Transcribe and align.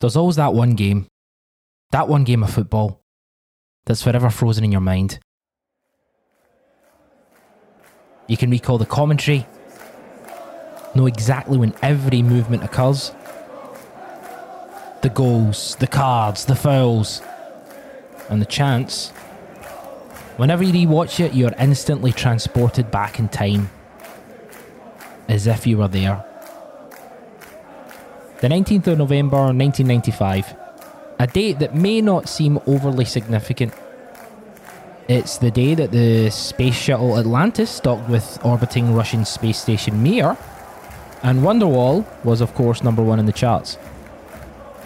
There's 0.00 0.16
always 0.16 0.36
that 0.36 0.52
one 0.52 0.72
game, 0.72 1.06
that 1.90 2.08
one 2.08 2.24
game 2.24 2.42
of 2.42 2.50
football 2.50 3.00
that's 3.86 4.02
forever 4.02 4.28
frozen 4.28 4.64
in 4.64 4.72
your 4.72 4.82
mind. 4.82 5.18
You 8.26 8.36
can 8.36 8.50
recall 8.50 8.76
the 8.76 8.84
commentary, 8.86 9.46
know 10.94 11.06
exactly 11.06 11.56
when 11.56 11.74
every 11.80 12.22
movement 12.22 12.62
occurs. 12.62 13.12
The 15.00 15.08
goals, 15.08 15.76
the 15.76 15.86
cards, 15.86 16.44
the 16.44 16.56
fouls, 16.56 17.22
and 18.28 18.42
the 18.42 18.46
chance. 18.46 19.10
Whenever 20.36 20.62
you 20.62 20.86
rewatch 20.86 21.24
it, 21.24 21.32
you're 21.32 21.54
instantly 21.58 22.12
transported 22.12 22.90
back 22.90 23.18
in 23.18 23.28
time, 23.28 23.70
as 25.28 25.46
if 25.46 25.66
you 25.66 25.78
were 25.78 25.88
there. 25.88 26.22
The 28.38 28.48
19th 28.48 28.88
of 28.88 28.98
November 28.98 29.38
1995, 29.38 30.54
a 31.18 31.26
date 31.26 31.58
that 31.58 31.74
may 31.74 32.02
not 32.02 32.28
seem 32.28 32.60
overly 32.66 33.06
significant. 33.06 33.72
It's 35.08 35.38
the 35.38 35.50
day 35.50 35.74
that 35.74 35.90
the 35.90 36.28
space 36.28 36.74
shuttle 36.74 37.18
Atlantis 37.18 37.80
docked 37.80 38.10
with 38.10 38.38
orbiting 38.44 38.92
Russian 38.92 39.24
space 39.24 39.56
station 39.56 40.02
Mir, 40.02 40.36
and 41.22 41.40
Wonderwall 41.40 42.04
was, 42.24 42.42
of 42.42 42.52
course, 42.54 42.84
number 42.84 43.02
one 43.02 43.18
in 43.18 43.24
the 43.24 43.32
charts. 43.32 43.78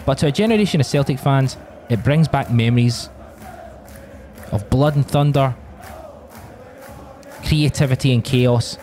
But 0.05 0.17
to 0.19 0.27
a 0.27 0.31
generation 0.31 0.79
of 0.79 0.87
Celtic 0.87 1.19
fans, 1.19 1.57
it 1.89 2.05
brings 2.05 2.29
back 2.29 2.49
memories 2.49 3.09
of 4.53 4.69
blood 4.69 4.95
and 4.95 5.05
thunder, 5.05 5.55
creativity 7.43 8.13
and 8.13 8.23
chaos, 8.23 8.77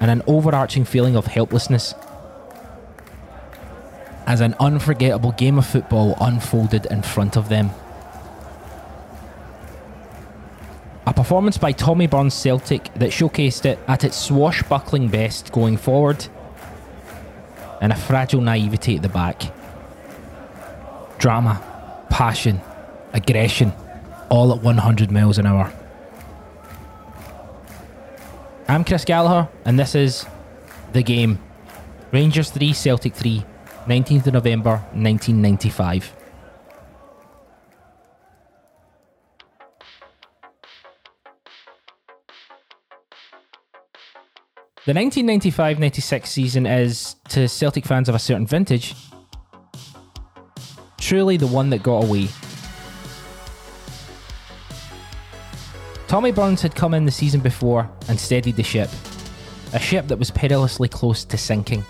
and 0.00 0.10
an 0.10 0.22
overarching 0.26 0.86
feeling 0.86 1.16
of 1.16 1.26
helplessness 1.26 1.94
as 4.26 4.40
an 4.40 4.54
unforgettable 4.60 5.32
game 5.32 5.58
of 5.58 5.66
football 5.66 6.16
unfolded 6.20 6.86
in 6.86 7.02
front 7.02 7.36
of 7.36 7.48
them. 7.48 7.70
A 11.06 11.12
performance 11.12 11.58
by 11.58 11.72
Tommy 11.72 12.06
Burns 12.06 12.34
Celtic 12.34 12.84
that 12.94 13.10
showcased 13.10 13.64
it 13.64 13.78
at 13.88 14.04
its 14.04 14.16
swashbuckling 14.16 15.08
best 15.08 15.52
going 15.52 15.76
forward 15.76 16.26
and 17.80 17.92
a 17.92 17.96
fragile 17.96 18.40
naivety 18.40 18.96
at 18.96 19.02
the 19.02 19.08
back. 19.08 19.42
Drama, 21.18 21.60
passion, 22.08 22.60
aggression, 23.12 23.72
all 24.30 24.52
at 24.54 24.62
100 24.62 25.10
miles 25.10 25.38
an 25.38 25.46
hour. 25.46 25.72
I'm 28.68 28.84
Chris 28.84 29.04
Gallagher, 29.04 29.48
and 29.64 29.78
this 29.78 29.94
is 29.94 30.24
The 30.92 31.02
Game. 31.02 31.40
Rangers 32.12 32.50
3, 32.50 32.72
Celtic 32.72 33.14
3, 33.14 33.44
19th 33.86 34.28
of 34.28 34.34
November 34.34 34.76
1995. 34.92 36.16
The 44.84 44.94
1995 44.94 45.78
96 45.78 46.30
season 46.30 46.66
is, 46.66 47.14
to 47.28 47.48
Celtic 47.48 47.84
fans 47.84 48.08
of 48.08 48.16
a 48.16 48.18
certain 48.18 48.46
vintage, 48.46 48.94
truly 50.98 51.36
the 51.36 51.46
one 51.46 51.70
that 51.70 51.82
got 51.82 52.04
away. 52.04 52.28
Tommy 56.08 56.32
Burns 56.32 56.62
had 56.62 56.74
come 56.74 56.94
in 56.94 57.04
the 57.04 57.12
season 57.12 57.40
before 57.40 57.88
and 58.08 58.18
steadied 58.18 58.56
the 58.56 58.62
ship, 58.62 58.90
a 59.72 59.78
ship 59.78 60.08
that 60.08 60.18
was 60.18 60.30
perilously 60.30 60.88
close 60.88 61.24
to 61.24 61.38
sinking. 61.38 61.84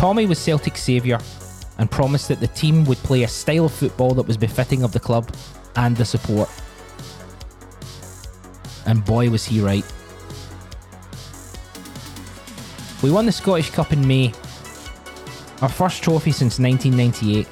Tommy 0.00 0.24
was 0.24 0.38
Celtic's 0.38 0.82
saviour 0.82 1.20
and 1.76 1.90
promised 1.90 2.28
that 2.28 2.40
the 2.40 2.46
team 2.46 2.86
would 2.86 2.96
play 2.98 3.24
a 3.24 3.28
style 3.28 3.66
of 3.66 3.72
football 3.74 4.14
that 4.14 4.26
was 4.26 4.38
befitting 4.38 4.82
of 4.82 4.92
the 4.92 4.98
club 4.98 5.30
and 5.76 5.94
the 5.94 6.06
support 6.06 6.48
and 8.86 9.04
boy 9.04 9.28
was 9.28 9.44
he 9.44 9.60
right. 9.60 9.84
We 13.02 13.10
won 13.10 13.26
the 13.26 13.32
Scottish 13.32 13.68
Cup 13.68 13.92
in 13.92 14.08
May, 14.08 14.32
our 15.60 15.68
first 15.68 16.02
trophy 16.02 16.32
since 16.32 16.58
1998, 16.58 17.46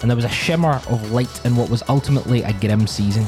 and 0.00 0.10
there 0.10 0.16
was 0.16 0.24
a 0.24 0.30
shimmer 0.30 0.80
of 0.88 1.12
light 1.12 1.44
in 1.44 1.54
what 1.54 1.68
was 1.68 1.82
ultimately 1.90 2.44
a 2.44 2.54
grim 2.54 2.86
season. 2.86 3.26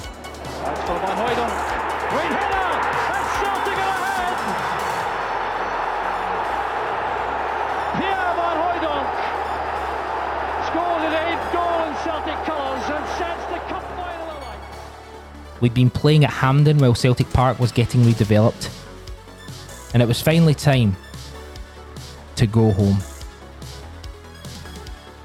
We'd 15.61 15.75
been 15.75 15.91
playing 15.91 16.25
at 16.25 16.31
Hampden 16.31 16.79
while 16.79 16.95
Celtic 16.95 17.31
Park 17.33 17.59
was 17.59 17.73
getting 17.73 18.03
redeveloped. 18.03 18.71
And 19.95 20.03
it 20.03 20.07
was 20.07 20.21
finally 20.21 20.55
time 20.55 20.97
to 22.37 22.47
go 22.47 22.73
home. 22.73 22.99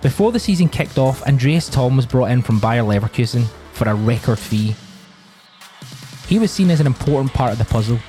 Before 0.01 0.31
the 0.31 0.39
season 0.39 0.69
kicked 0.69 0.97
off, 0.97 1.21
Andreas 1.23 1.69
Thom 1.69 1.95
was 1.95 2.05
brought 2.05 2.31
in 2.31 2.41
from 2.41 2.59
Bayer 2.59 2.83
Leverkusen 2.83 3.45
for 3.73 3.87
a 3.87 3.93
record 3.93 4.39
fee. 4.39 4.75
He 6.27 6.39
was 6.39 6.51
seen 6.51 6.71
as 6.71 6.79
an 6.79 6.87
important 6.87 7.33
part 7.33 7.51
of 7.51 7.57
the 7.57 7.65
puzzle. 7.65 7.99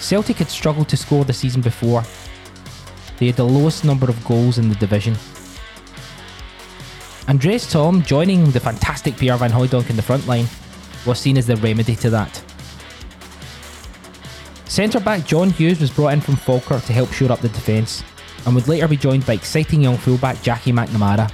Celtic 0.00 0.36
had 0.36 0.48
struggled 0.48 0.88
to 0.88 0.96
score 0.96 1.24
the 1.24 1.32
season 1.32 1.60
before. 1.60 2.02
They 3.18 3.26
had 3.26 3.36
the 3.36 3.44
lowest 3.44 3.84
number 3.84 4.08
of 4.08 4.24
goals 4.24 4.58
in 4.58 4.68
the 4.68 4.74
division. 4.76 5.16
Andreas 7.28 7.70
Thom 7.70 8.02
joining 8.02 8.50
the 8.50 8.60
fantastic 8.60 9.16
Pierre 9.16 9.36
Van 9.36 9.50
Hooijdonk 9.50 9.90
in 9.90 9.96
the 9.96 10.02
front 10.02 10.26
line 10.26 10.46
was 11.06 11.18
seen 11.18 11.38
as 11.38 11.46
the 11.46 11.56
remedy 11.56 11.96
to 11.96 12.10
that. 12.10 12.42
Centre 14.64 15.00
back 15.00 15.24
John 15.24 15.50
Hughes 15.50 15.80
was 15.80 15.90
brought 15.90 16.12
in 16.12 16.20
from 16.20 16.36
Falkirk 16.36 16.82
to 16.84 16.92
help 16.92 17.12
shore 17.12 17.32
up 17.32 17.40
the 17.40 17.48
defence, 17.48 18.02
and 18.44 18.54
would 18.54 18.68
later 18.68 18.88
be 18.88 18.96
joined 18.96 19.24
by 19.24 19.34
exciting 19.34 19.82
young 19.82 19.96
fullback 19.96 20.42
Jackie 20.42 20.72
McNamara. 20.72 21.32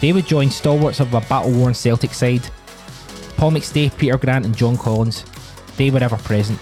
They 0.00 0.12
would 0.12 0.26
join 0.26 0.50
stalwarts 0.50 1.00
of 1.00 1.12
a 1.14 1.20
battle 1.22 1.52
worn 1.52 1.74
Celtic 1.74 2.14
side 2.14 2.48
Paul 3.36 3.52
McStay, 3.52 3.96
Peter 3.96 4.16
Grant, 4.18 4.44
and 4.44 4.56
John 4.56 4.76
Collins. 4.76 5.24
They 5.76 5.90
were 5.90 6.02
ever 6.02 6.16
present. 6.16 6.58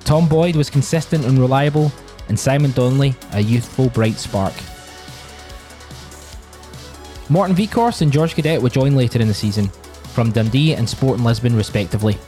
Tom 0.00 0.28
Boyd 0.28 0.56
was 0.56 0.68
consistent 0.68 1.24
and 1.24 1.38
reliable, 1.38 1.92
and 2.28 2.38
Simon 2.38 2.72
Donnelly 2.72 3.14
a 3.32 3.40
youthful 3.40 3.90
bright 3.90 4.16
spark. 4.16 4.52
Morten 7.32 7.56
Wieghorst 7.56 8.02
and 8.02 8.12
George 8.12 8.34
Cadete 8.34 8.60
would 8.60 8.74
join 8.74 8.94
later 8.94 9.18
in 9.18 9.26
the 9.26 9.32
season, 9.32 9.68
from 10.12 10.32
Dundee 10.32 10.74
and 10.74 10.86
Sporting 10.86 11.24
Lisbon 11.24 11.56
respectively. 11.56 12.18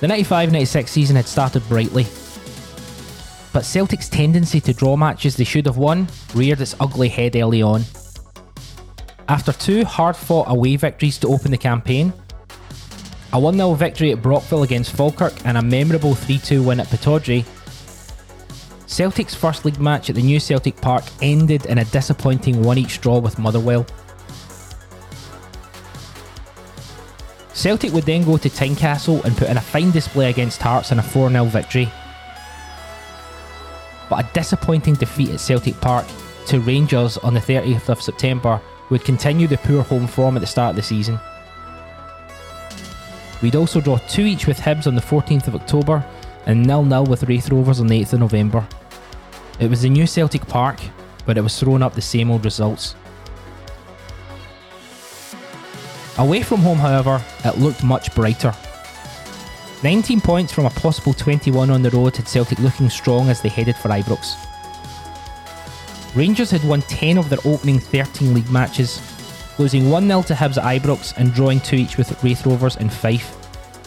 The 0.00 0.06
95 0.06 0.52
96 0.52 0.90
season 0.90 1.16
had 1.16 1.26
started 1.26 1.66
brightly, 1.70 2.04
but 3.54 3.64
Celtic's 3.64 4.10
tendency 4.10 4.60
to 4.60 4.74
draw 4.74 4.94
matches 4.94 5.36
they 5.36 5.44
should 5.44 5.64
have 5.64 5.78
won 5.78 6.06
reared 6.34 6.60
its 6.60 6.76
ugly 6.80 7.08
head 7.08 7.34
early 7.34 7.62
on. 7.62 7.82
After 9.26 9.52
two 9.52 9.86
hard 9.86 10.14
fought 10.14 10.50
away 10.50 10.76
victories 10.76 11.16
to 11.20 11.28
open 11.28 11.52
the 11.52 11.56
campaign, 11.56 12.12
a 13.32 13.40
1 13.40 13.54
0 13.54 13.72
victory 13.72 14.12
at 14.12 14.20
Brockville 14.20 14.64
against 14.64 14.94
Falkirk, 14.94 15.32
and 15.46 15.56
a 15.56 15.62
memorable 15.62 16.14
3 16.14 16.36
2 16.36 16.62
win 16.62 16.80
at 16.80 16.88
Pittodrie, 16.88 17.46
Celtic's 18.90 19.36
first 19.36 19.64
league 19.64 19.78
match 19.78 20.10
at 20.10 20.16
the 20.16 20.22
new 20.22 20.40
Celtic 20.40 20.74
Park 20.80 21.04
ended 21.22 21.64
in 21.66 21.78
a 21.78 21.84
disappointing 21.84 22.60
one 22.60 22.76
each 22.76 23.00
draw 23.00 23.20
with 23.20 23.38
Motherwell. 23.38 23.86
Celtic 27.54 27.92
would 27.92 28.02
then 28.02 28.24
go 28.24 28.36
to 28.36 28.50
Tynecastle 28.50 29.24
and 29.24 29.36
put 29.36 29.48
in 29.48 29.56
a 29.56 29.60
fine 29.60 29.92
display 29.92 30.28
against 30.28 30.60
Hearts 30.60 30.90
in 30.90 30.98
a 30.98 31.02
4 31.04 31.30
0 31.30 31.44
victory. 31.44 31.88
But 34.08 34.24
a 34.24 34.32
disappointing 34.32 34.94
defeat 34.94 35.30
at 35.30 35.38
Celtic 35.38 35.80
Park 35.80 36.04
to 36.46 36.58
Rangers 36.58 37.16
on 37.18 37.32
the 37.32 37.40
30th 37.40 37.90
of 37.90 38.02
September 38.02 38.60
would 38.90 39.04
continue 39.04 39.46
the 39.46 39.58
poor 39.58 39.84
home 39.84 40.08
form 40.08 40.36
at 40.36 40.40
the 40.40 40.48
start 40.48 40.70
of 40.70 40.76
the 40.76 40.82
season. 40.82 41.20
We'd 43.40 43.54
also 43.54 43.80
draw 43.80 43.98
2 43.98 44.22
each 44.22 44.48
with 44.48 44.58
Hibs 44.58 44.88
on 44.88 44.96
the 44.96 45.00
14th 45.00 45.46
of 45.46 45.54
October 45.54 46.04
and 46.46 46.66
nil 46.66 46.84
nil 46.84 47.06
with 47.06 47.22
Raith 47.22 47.50
Rovers 47.50 47.78
on 47.78 47.86
the 47.86 48.00
8th 48.02 48.14
of 48.14 48.20
November. 48.20 48.66
It 49.60 49.68
was 49.68 49.82
the 49.82 49.90
new 49.90 50.06
Celtic 50.06 50.46
Park, 50.46 50.80
but 51.26 51.36
it 51.36 51.42
was 51.42 51.60
throwing 51.60 51.82
up 51.82 51.94
the 51.94 52.00
same 52.00 52.30
old 52.30 52.46
results. 52.46 52.94
Away 56.16 56.42
from 56.42 56.60
home, 56.60 56.78
however, 56.78 57.22
it 57.44 57.58
looked 57.58 57.84
much 57.84 58.14
brighter. 58.14 58.54
19 59.82 60.22
points 60.22 60.52
from 60.52 60.64
a 60.64 60.70
possible 60.70 61.12
21 61.12 61.70
on 61.70 61.82
the 61.82 61.90
road 61.90 62.16
had 62.16 62.26
Celtic 62.26 62.58
looking 62.58 62.88
strong 62.88 63.28
as 63.28 63.42
they 63.42 63.50
headed 63.50 63.76
for 63.76 63.90
Ibrox. 63.90 64.34
Rangers 66.14 66.50
had 66.50 66.64
won 66.64 66.80
10 66.82 67.18
of 67.18 67.28
their 67.28 67.38
opening 67.44 67.78
13 67.78 68.32
league 68.32 68.50
matches, 68.50 69.00
losing 69.58 69.90
1 69.90 70.06
0 70.06 70.22
to 70.22 70.34
Hibs 70.34 70.56
at 70.56 70.64
Ibrox 70.64 71.16
and 71.18 71.34
drawing 71.34 71.60
2 71.60 71.76
each 71.76 71.96
with 71.98 72.22
Raith 72.24 72.46
Rovers 72.46 72.76
and 72.76 72.92
Fife. 72.92 73.36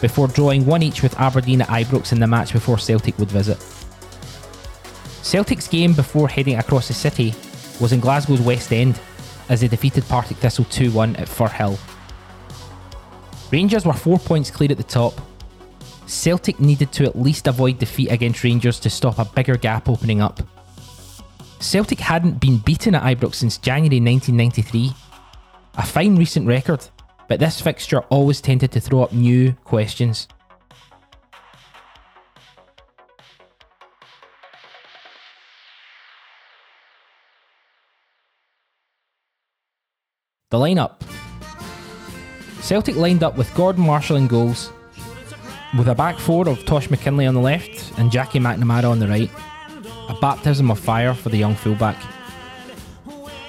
before 0.00 0.28
drawing 0.28 0.66
one 0.66 0.82
each 0.82 1.02
with 1.02 1.18
Aberdeen 1.18 1.62
at 1.62 1.68
Ibrox 1.68 2.12
in 2.12 2.20
the 2.20 2.26
match 2.26 2.52
before 2.52 2.78
Celtic 2.78 3.18
would 3.18 3.30
visit. 3.30 3.58
Celtic's 5.34 5.66
game 5.66 5.94
before 5.94 6.28
heading 6.28 6.60
across 6.60 6.86
the 6.86 6.94
city 6.94 7.34
was 7.80 7.92
in 7.92 7.98
Glasgow's 7.98 8.40
West 8.40 8.72
End 8.72 9.00
as 9.48 9.60
they 9.60 9.66
defeated 9.66 10.04
Partick 10.04 10.36
Thistle 10.36 10.64
2 10.66 10.92
1 10.92 11.16
at 11.16 11.26
Firhill. 11.26 11.76
Rangers 13.50 13.84
were 13.84 13.94
four 13.94 14.20
points 14.20 14.48
clear 14.52 14.70
at 14.70 14.76
the 14.76 14.84
top. 14.84 15.20
Celtic 16.06 16.60
needed 16.60 16.92
to 16.92 17.04
at 17.04 17.18
least 17.18 17.48
avoid 17.48 17.80
defeat 17.80 18.12
against 18.12 18.44
Rangers 18.44 18.78
to 18.78 18.88
stop 18.88 19.18
a 19.18 19.24
bigger 19.24 19.56
gap 19.56 19.88
opening 19.88 20.20
up. 20.20 20.40
Celtic 21.58 21.98
hadn't 21.98 22.38
been 22.38 22.58
beaten 22.58 22.94
at 22.94 23.02
Ibrox 23.02 23.34
since 23.34 23.58
January 23.58 24.00
1993. 24.00 24.92
A 25.78 25.84
fine 25.84 26.14
recent 26.14 26.46
record, 26.46 26.86
but 27.28 27.40
this 27.40 27.60
fixture 27.60 28.02
always 28.02 28.40
tended 28.40 28.70
to 28.70 28.80
throw 28.80 29.02
up 29.02 29.12
new 29.12 29.52
questions. 29.64 30.28
The 40.54 40.60
lineup 40.60 40.92
Celtic 42.60 42.94
lined 42.94 43.24
up 43.24 43.36
with 43.36 43.52
Gordon 43.56 43.84
Marshall 43.84 44.14
in 44.14 44.28
goals, 44.28 44.70
with 45.76 45.88
a 45.88 45.96
back 45.96 46.16
four 46.16 46.48
of 46.48 46.64
Tosh 46.64 46.86
McKinlay 46.86 47.26
on 47.26 47.34
the 47.34 47.40
left 47.40 47.98
and 47.98 48.12
Jackie 48.12 48.38
McNamara 48.38 48.88
on 48.88 49.00
the 49.00 49.08
right. 49.08 49.28
A 50.08 50.16
baptism 50.20 50.70
of 50.70 50.78
fire 50.78 51.12
for 51.12 51.30
the 51.30 51.36
young 51.36 51.56
fullback. 51.56 51.96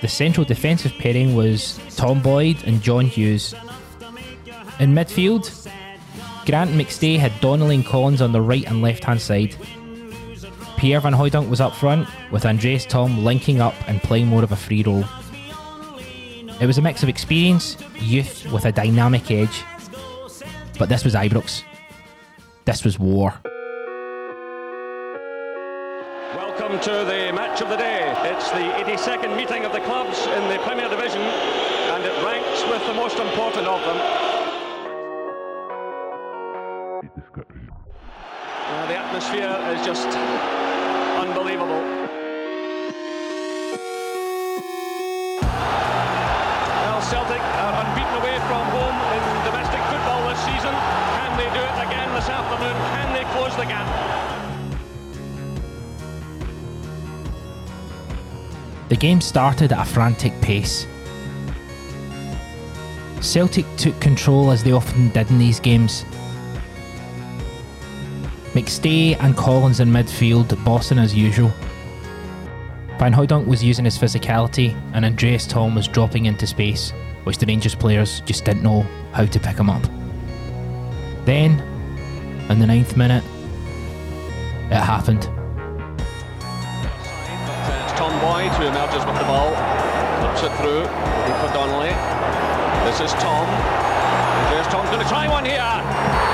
The 0.01 0.07
central 0.07 0.47
defensive 0.47 0.93
pairing 0.93 1.35
was 1.35 1.79
Tom 1.95 2.23
Boyd 2.23 2.57
and 2.65 2.81
John 2.81 3.05
Hughes. 3.05 3.53
In 4.79 4.95
midfield, 4.95 5.69
Grant 6.47 6.71
McStay 6.71 7.19
had 7.19 7.39
Donnelly 7.39 7.75
and 7.75 7.85
Collins 7.85 8.23
on 8.23 8.31
the 8.31 8.41
right 8.41 8.65
and 8.65 8.81
left 8.81 9.03
hand 9.03 9.21
side. 9.21 9.55
Pierre 10.77 11.01
Van 11.01 11.13
Hooijdonk 11.13 11.49
was 11.49 11.61
up 11.61 11.75
front, 11.75 12.09
with 12.31 12.47
Andreas 12.47 12.83
Thom 12.87 13.23
linking 13.23 13.61
up 13.61 13.75
and 13.87 14.01
playing 14.01 14.25
more 14.25 14.43
of 14.43 14.51
a 14.51 14.55
free 14.55 14.81
role. 14.81 15.05
It 16.61 16.67
was 16.67 16.77
a 16.77 16.81
mix 16.81 17.03
of 17.03 17.09
experience, 17.09 17.75
youth 17.95 18.49
with 18.49 18.63
a 18.63 18.71
dynamic 18.71 19.29
edge. 19.29 19.63
But 20.79 20.87
this 20.87 21.03
was 21.03 21.13
Ibrox. 21.13 21.63
This 22.63 22.85
was 22.85 22.97
war. 22.97 23.33
Welcome 26.33 26.79
to 26.79 26.91
the 27.03 27.33
match 27.35 27.61
of 27.61 27.67
the 27.67 27.75
day. 27.75 28.13
It's 28.23 28.49
the 28.51 28.71
82nd 28.79 29.35
meeting 29.35 29.65
of 29.65 29.73
the 29.73 29.81
clubs 29.81 30.17
in 30.27 30.47
the 30.47 30.57
Premier 30.63 30.87
Division, 30.87 31.21
and 31.21 32.03
it 32.05 32.23
ranks 32.23 32.63
with 32.69 32.87
the 32.87 32.93
most 32.93 33.19
important 33.19 33.67
of 33.67 33.81
them. 33.81 33.97
Uh, 38.67 38.87
the 38.87 38.97
atmosphere 38.97 39.59
is 39.75 39.85
just 39.85 40.07
unbelievable. 41.19 41.94
Close 53.55 53.67
the 53.67 53.71
gap? 53.71 54.69
The 58.89 58.95
game 58.97 59.21
started 59.21 59.71
at 59.71 59.79
a 59.79 59.89
frantic 59.89 60.33
pace. 60.41 60.85
Celtic 63.21 63.65
took 63.77 63.97
control 64.01 64.51
as 64.51 64.61
they 64.63 64.73
often 64.73 65.09
did 65.09 65.29
in 65.31 65.39
these 65.39 65.61
games. 65.61 66.03
McStay 68.53 69.17
and 69.21 69.37
Collins 69.37 69.79
in 69.79 69.89
midfield, 69.89 70.61
bossing 70.65 70.99
as 70.99 71.15
usual. 71.15 71.51
Van 72.99 73.13
Hooijdonk 73.13 73.47
was 73.47 73.63
using 73.63 73.85
his 73.85 73.97
physicality, 73.97 74.75
and 74.93 75.05
Andreas 75.05 75.47
Thom 75.47 75.75
was 75.75 75.87
dropping 75.87 76.25
into 76.25 76.45
space, 76.45 76.91
which 77.23 77.37
the 77.37 77.45
Rangers 77.45 77.75
players 77.75 78.19
just 78.21 78.43
didn't 78.43 78.63
know 78.63 78.81
how 79.13 79.25
to 79.25 79.39
pick 79.39 79.57
him 79.57 79.69
up. 79.69 79.83
Then, 81.25 81.59
in 82.49 82.59
the 82.59 82.67
ninth 82.67 82.95
minute, 82.95 83.23
it 84.75 84.83
happened. 84.83 85.23
It's 87.83 87.93
Tom 87.97 88.11
Boyd 88.19 88.51
who 88.59 88.65
with 89.05 89.17
the 89.17 89.23
ball, 89.23 89.55
puts 90.19 90.43
it 90.43 90.51
through, 90.59 90.83
for 91.39 91.47
Donnelly. 91.53 91.95
This 92.83 92.99
is 92.99 93.13
Thom. 93.23 93.47
Thom's 94.67 94.89
going 94.89 95.01
to 95.01 95.07
try 95.07 95.27
one 95.29 95.45
here. 95.45 96.24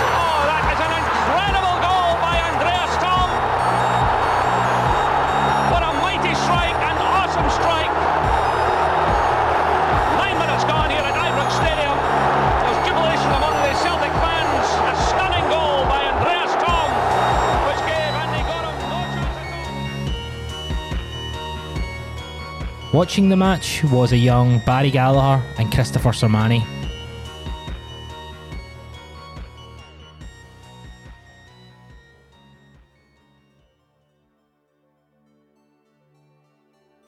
Watching 22.94 23.30
the 23.30 23.38
match 23.38 23.86
was 23.86 24.12
a 24.12 24.18
young 24.18 24.60
Barry 24.66 24.92
Gallagher 24.92 25.42
and 25.58 25.72
Christopher 25.72 26.10
Sermanni. 26.10 26.62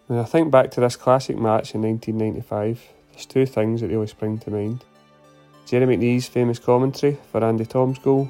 When 0.07 0.19
I 0.19 0.23
think 0.23 0.51
back 0.51 0.71
to 0.71 0.79
this 0.79 0.95
classic 0.95 1.35
match 1.35 1.75
in 1.75 1.81
1995, 1.81 2.81
there's 3.11 3.25
two 3.25 3.45
things 3.45 3.81
that 3.81 3.89
really 3.89 4.07
spring 4.07 4.39
to 4.39 4.51
mind. 4.51 4.85
Gerry 5.65 5.85
McNee's 5.85 6.27
famous 6.27 6.59
commentary 6.59 7.17
for 7.29 7.43
Andy 7.43 7.65
Thom's 7.65 7.99
goal, 7.99 8.29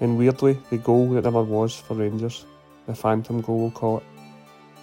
and 0.00 0.18
weirdly, 0.18 0.58
the 0.70 0.78
goal 0.78 1.10
that 1.10 1.22
never 1.22 1.44
was 1.44 1.76
for 1.76 1.94
Rangers, 1.94 2.44
the 2.88 2.94
phantom 2.96 3.40
goal 3.40 3.60
we'll 3.60 3.70
call 3.70 3.98
it. 3.98 4.04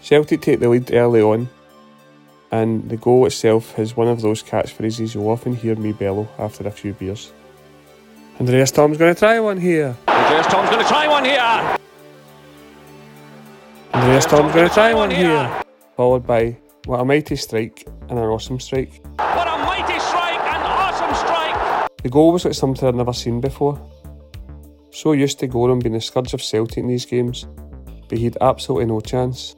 Celtic 0.01 0.39
take 0.39 0.61
the 0.61 0.69
lead 0.69 0.93
early 0.93 1.21
on, 1.21 1.49
and 2.51 2.89
the 2.89 2.97
goal 2.97 3.25
itself 3.25 3.77
is 3.77 3.95
one 3.95 4.07
of 4.07 4.21
those 4.21 4.41
catchphrases 4.41 5.13
you'll 5.13 5.29
often 5.29 5.55
hear 5.55 5.75
me 5.75 5.91
bellow 5.91 6.27
after 6.37 6.67
a 6.67 6.71
few 6.71 6.93
beers. 6.93 7.31
Andreas 8.39 8.71
Thom's 8.71 8.97
going 8.97 9.13
to 9.13 9.19
try 9.19 9.39
one 9.39 9.59
here. 9.59 9.95
Andreas 10.07 10.47
Thom's 10.47 10.69
going 10.69 10.81
to 10.81 10.87
try 10.87 11.07
one 11.07 11.25
here. 11.25 11.77
Andreas 13.93 14.25
Thom's 14.25 14.53
going 14.53 14.67
to 14.67 14.73
try 14.73 14.93
one 14.93 15.11
here. 15.11 15.63
Followed 15.97 16.25
by 16.25 16.57
what 16.85 17.01
a 17.01 17.05
mighty 17.05 17.35
strike 17.35 17.85
and 18.07 18.17
an 18.17 18.25
awesome 18.25 18.59
strike. 18.59 19.01
What 19.17 19.47
a 19.47 19.57
mighty 19.65 19.99
strike 19.99 20.39
and 20.39 20.63
awesome 20.63 21.13
strike. 21.15 21.89
The 22.01 22.09
goal 22.09 22.31
was 22.31 22.45
like 22.45 22.53
something 22.53 22.87
I'd 22.87 22.95
never 22.95 23.13
seen 23.13 23.41
before. 23.41 23.79
So 24.91 25.11
used 25.11 25.39
to 25.39 25.47
Goram 25.47 25.79
being 25.79 25.93
the 25.93 26.01
scourge 26.01 26.33
of 26.33 26.41
Celtic 26.41 26.77
in 26.77 26.87
these 26.87 27.05
games, 27.05 27.45
but 28.07 28.17
he'd 28.17 28.37
absolutely 28.41 28.85
no 28.85 29.01
chance. 29.01 29.55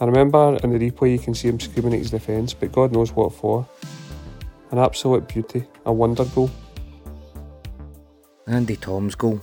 I 0.00 0.04
remember 0.04 0.56
in 0.62 0.70
the 0.70 0.90
replay 0.90 1.12
you 1.12 1.18
can 1.18 1.34
see 1.34 1.48
him 1.48 1.58
screaming 1.58 1.94
at 1.94 1.98
his 1.98 2.12
defence, 2.12 2.54
but 2.54 2.70
God 2.70 2.92
knows 2.92 3.12
what 3.12 3.32
for. 3.32 3.66
An 4.70 4.78
absolute 4.78 5.26
beauty, 5.26 5.64
a 5.86 5.92
wonder 5.92 6.24
goal. 6.26 6.50
Andy 8.46 8.76
Thom's 8.76 9.16
goal. 9.16 9.40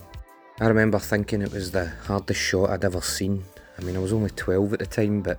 I 0.58 0.66
remember 0.68 0.98
thinking 0.98 1.42
it 1.42 1.52
was 1.52 1.70
the 1.70 1.86
hardest 2.04 2.40
shot 2.40 2.70
I'd 2.70 2.84
ever 2.84 3.02
seen. 3.02 3.44
I 3.78 3.82
mean, 3.82 3.96
I 3.96 3.98
was 3.98 4.14
only 4.14 4.30
12 4.30 4.72
at 4.72 4.78
the 4.78 4.86
time, 4.86 5.20
but 5.20 5.38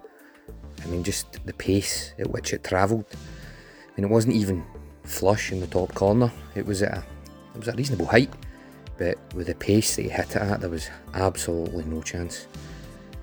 I 0.84 0.88
mean, 0.88 1.04
just 1.04 1.44
the 1.48 1.54
pace 1.54 2.14
at 2.20 2.30
which 2.30 2.54
it 2.54 2.64
travelled. 2.64 3.06
I 3.12 4.00
mean, 4.00 4.12
it 4.12 4.14
wasn't 4.14 4.36
even 4.36 4.64
flush 5.04 5.52
in 5.52 5.60
the 5.60 5.68
top 5.68 5.96
corner. 5.96 6.32
It 6.54 6.66
was 6.66 6.84
at 6.84 6.94
a, 6.94 7.04
it 7.56 7.58
was 7.58 7.68
a 7.70 7.74
reasonable 7.74 8.06
height, 8.06 8.32
but 9.00 9.18
with 9.34 9.48
the 9.48 9.56
pace 9.56 9.96
that 9.96 10.04
he 10.04 10.10
hit 10.10 10.36
it 10.36 10.36
at, 10.36 10.60
there 10.60 10.70
was 10.70 10.92
absolutely 11.16 11.86
no 11.86 12.04
chance. 12.04 12.46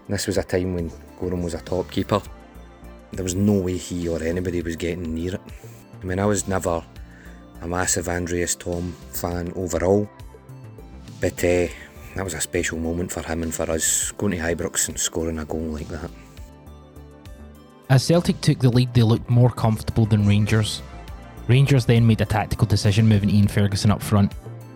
And 0.06 0.14
this 0.14 0.26
was 0.26 0.38
a 0.38 0.42
time 0.42 0.74
when 0.74 0.90
Goram 1.18 1.42
was 1.42 1.54
a 1.54 1.60
top 1.60 1.90
keeper. 1.90 2.20
There 3.12 3.24
was 3.24 3.34
no 3.34 3.52
way 3.52 3.76
he 3.76 4.08
or 4.08 4.22
anybody 4.22 4.62
was 4.62 4.76
getting 4.76 5.14
near 5.14 5.34
it. 5.34 5.40
I 6.02 6.04
mean, 6.04 6.18
I 6.18 6.26
was 6.26 6.48
never 6.48 6.84
a 7.62 7.66
massive 7.66 8.08
Andreas 8.08 8.54
Thom 8.54 8.92
fan 9.12 9.52
overall, 9.56 10.08
but 11.20 11.32
uh, 11.44 11.68
that 12.14 12.24
was 12.24 12.34
a 12.34 12.40
special 12.40 12.78
moment 12.78 13.10
for 13.10 13.22
him 13.22 13.42
and 13.42 13.54
for 13.54 13.70
us 13.70 14.12
going 14.12 14.32
to 14.32 14.38
Ibrox 14.38 14.88
and 14.88 14.98
scoring 14.98 15.38
a 15.38 15.44
goal 15.44 15.60
like 15.60 15.88
that. 15.88 16.10
As 17.90 18.02
Celtic 18.02 18.40
took 18.40 18.58
the 18.58 18.70
lead, 18.70 18.92
they 18.94 19.02
looked 19.02 19.28
more 19.30 19.50
comfortable 19.50 20.06
than 20.06 20.26
Rangers. 20.26 20.82
Rangers 21.48 21.84
then 21.84 22.06
made 22.06 22.20
a 22.20 22.24
tactical 22.26 22.66
decision 22.66 23.06
moving 23.06 23.30
Ian 23.30 23.48
Ferguson 23.48 23.90
up 23.90 24.02
front. 24.02 24.32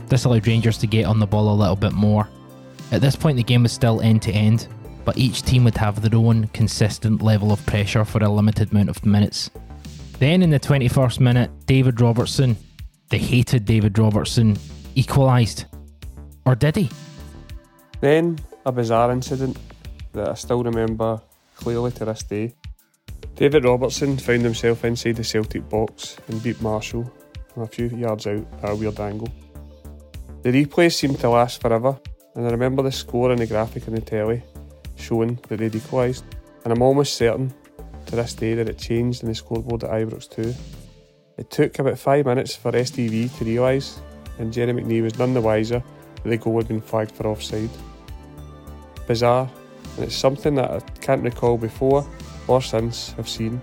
This 0.09 0.25
allowed 0.25 0.47
Rangers 0.47 0.79
to 0.79 0.87
get 0.87 1.07
on 1.07 1.19
the 1.19 1.27
ball 1.27 1.53
a 1.53 1.55
little 1.55 1.77
bit 1.77 1.93
more. 1.93 2.29
At 2.93 3.01
this 3.01 3.17
point, 3.17 3.37
the 3.37 3.43
game 3.43 3.63
was 3.63 3.73
still 3.73 4.01
end 4.01 4.23
to 4.23 4.33
end, 4.33 4.69
but 5.09 5.17
each 5.17 5.41
team 5.41 5.65
would 5.65 5.79
have 5.79 6.03
their 6.03 6.21
own 6.21 6.49
consistent 6.49 7.23
level 7.23 7.51
of 7.51 7.65
pressure 7.65 8.05
for 8.05 8.23
a 8.23 8.29
limited 8.29 8.71
amount 8.73 8.91
of 8.91 9.07
minutes. 9.07 9.51
Then 10.19 10.43
in 10.43 10.51
the 10.51 10.61
21st 10.61 11.19
minute, 11.19 11.51
David 11.65 11.99
Robertson, 11.99 12.59
the 13.09 13.17
hated 13.17 13.65
David 13.65 13.99
Robertson, 13.99 14.59
equalised. 14.97 15.65
Or 16.45 16.55
did 16.55 16.77
he? 16.77 16.91
Then, 18.03 18.39
a 18.67 18.71
bizarre 18.71 19.11
incident 19.11 19.57
that 20.13 20.29
I 20.29 20.35
still 20.35 20.63
remember 20.63 21.23
clearly 21.57 21.93
to 21.93 22.05
this 22.05 22.23
day. 22.25 22.53
David 23.35 23.65
Robertson 23.65 24.19
found 24.19 24.43
himself 24.43 24.85
inside 24.85 25.17
the 25.17 25.25
Celtic 25.25 25.67
box 25.71 26.19
and 26.29 26.43
beat 26.43 26.61
Marshall 26.61 27.11
from 27.55 27.63
a 27.63 27.67
few 27.67 27.87
yards 27.89 28.27
out 28.27 28.47
at 28.63 28.73
a 28.73 28.77
weird 28.77 29.01
angle. 29.01 29.33
The 30.43 30.51
replay 30.51 30.93
seemed 30.93 31.19
to 31.21 31.31
last 31.31 31.63
forever, 31.63 31.99
and 32.35 32.47
I 32.47 32.51
remember 32.51 32.83
the 32.83 32.93
score 32.93 33.31
and 33.31 33.41
the 33.41 33.47
graphic 33.47 33.89
on 33.89 33.95
the 33.95 34.03
telly 34.03 34.43
showing 34.99 35.39
that 35.49 35.59
they'd 35.59 35.75
equalised, 35.75 36.25
and 36.65 36.73
I'm 36.73 36.83
almost 36.83 37.15
certain 37.15 37.53
to 38.07 38.17
this 38.17 38.35
day 38.35 38.55
that 38.55 38.69
it 38.69 38.79
changed 38.79 39.23
in 39.23 39.29
the 39.29 39.35
scoreboard 39.35 39.85
at 39.85 39.91
Ibrox 39.91 40.29
too. 40.29 40.55
It 41.37 41.51
took 41.51 41.79
about 41.79 41.99
five 41.99 42.27
minutes 42.27 42.57
for 42.57 42.73
STV 42.73 43.37
to 43.39 43.45
realise, 43.45 44.01
and 44.39 44.53
Gerry 44.53 44.73
McNee 44.73 45.03
was 45.03 45.19
none 45.19 45.35
the 45.35 45.41
wiser 45.41 45.83
that 46.23 46.29
the 46.29 46.37
goal 46.37 46.57
had 46.59 46.69
been 46.69 46.81
flagged 46.81 47.13
for 47.13 47.27
offside. 47.29 47.71
Bizarre, 49.07 49.49
and 49.97 50.05
it's 50.05 50.17
something 50.17 50.55
that 50.57 50.71
I 50.71 50.81
can't 51.01 51.23
recall 51.23 51.57
before 51.57 52.07
or 52.49 52.63
since 52.63 53.15
I've 53.19 53.29
seen. 53.29 53.61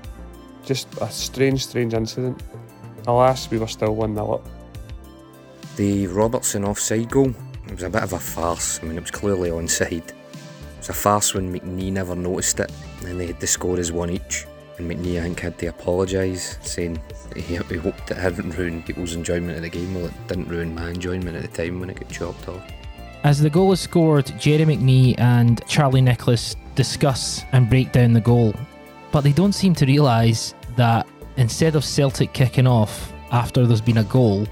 Just 0.64 0.88
a 1.02 1.10
strange, 1.10 1.66
strange 1.66 1.94
incident. 1.94 2.42
Alas, 3.08 3.50
we 3.52 3.58
were 3.58 3.68
still 3.68 3.96
1 3.96 4.16
0 4.16 4.34
up. 4.34 4.48
The 5.76 6.08
Robertson 6.08 6.64
offside 6.64 7.10
goal, 7.10 7.34
it 7.68 7.72
was 7.72 7.84
a 7.84 7.90
bit 7.90 8.04
of 8.04 8.14
a 8.14 8.20
farce. 8.20 8.80
I 8.82 8.86
mean, 8.86 8.98
it 8.98 9.02
was 9.02 9.12
clearly 9.12 9.50
onside. 9.50 10.12
It 10.86 10.90
was 10.90 10.98
a 11.00 11.02
farce 11.02 11.34
when 11.34 11.52
McNee 11.52 11.92
never 11.92 12.16
noticed 12.16 12.60
it, 12.60 12.72
and 13.08 13.20
they 13.20 13.26
had 13.26 13.40
the 13.40 13.48
score 13.48 13.80
as 13.80 13.92
one 13.92 14.12
each. 14.12 14.46
And 14.78 14.88
McNee, 14.88 15.18
I 15.18 15.24
think, 15.24 15.40
had 15.40 15.58
to 15.58 15.66
apologise, 15.66 16.60
saying 16.62 17.02
he, 17.36 17.42
he 17.42 17.56
hoped 17.56 18.12
it 18.12 18.18
hadn't 18.18 18.56
ruined 18.56 18.86
people's 18.86 19.16
enjoyment 19.16 19.56
of 19.58 19.64
the 19.64 19.70
game. 19.70 19.96
Well, 19.96 20.06
it 20.06 20.28
didn't 20.28 20.48
ruin 20.48 20.76
my 20.76 20.90
enjoyment 20.90 21.36
at 21.38 21.42
the 21.42 21.64
time 21.64 21.80
when 21.80 21.90
it 21.90 22.00
got 22.00 22.10
chopped 22.10 22.48
off. 22.48 22.62
As 23.24 23.42
the 23.42 23.50
goal 23.50 23.72
is 23.72 23.80
scored, 23.80 24.32
Gerry 24.40 24.64
McNee 24.64 25.18
and 25.18 25.66
Charlie 25.66 26.02
Nicholas 26.02 26.56
discuss 26.76 27.42
and 27.52 27.68
break 27.68 27.92
down 27.92 28.14
the 28.14 28.22
goal, 28.22 28.54
but 29.12 29.22
they 29.22 29.32
don't 29.32 29.54
seem 29.54 29.74
to 29.74 29.88
realise 29.88 30.54
that 30.76 31.08
instead 31.38 31.76
of 31.76 31.84
Celtic 31.84 32.32
kicking 32.34 32.68
off 32.68 33.12
after 33.32 33.66
there's 33.66 33.82
been 33.82 33.98
a 33.98 34.04
goal, 34.04 34.46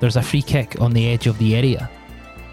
there's 0.00 0.16
a 0.16 0.22
free 0.22 0.40
kick 0.40 0.80
on 0.80 0.94
the 0.94 1.10
edge 1.10 1.26
of 1.26 1.36
the 1.36 1.54
area. 1.54 1.90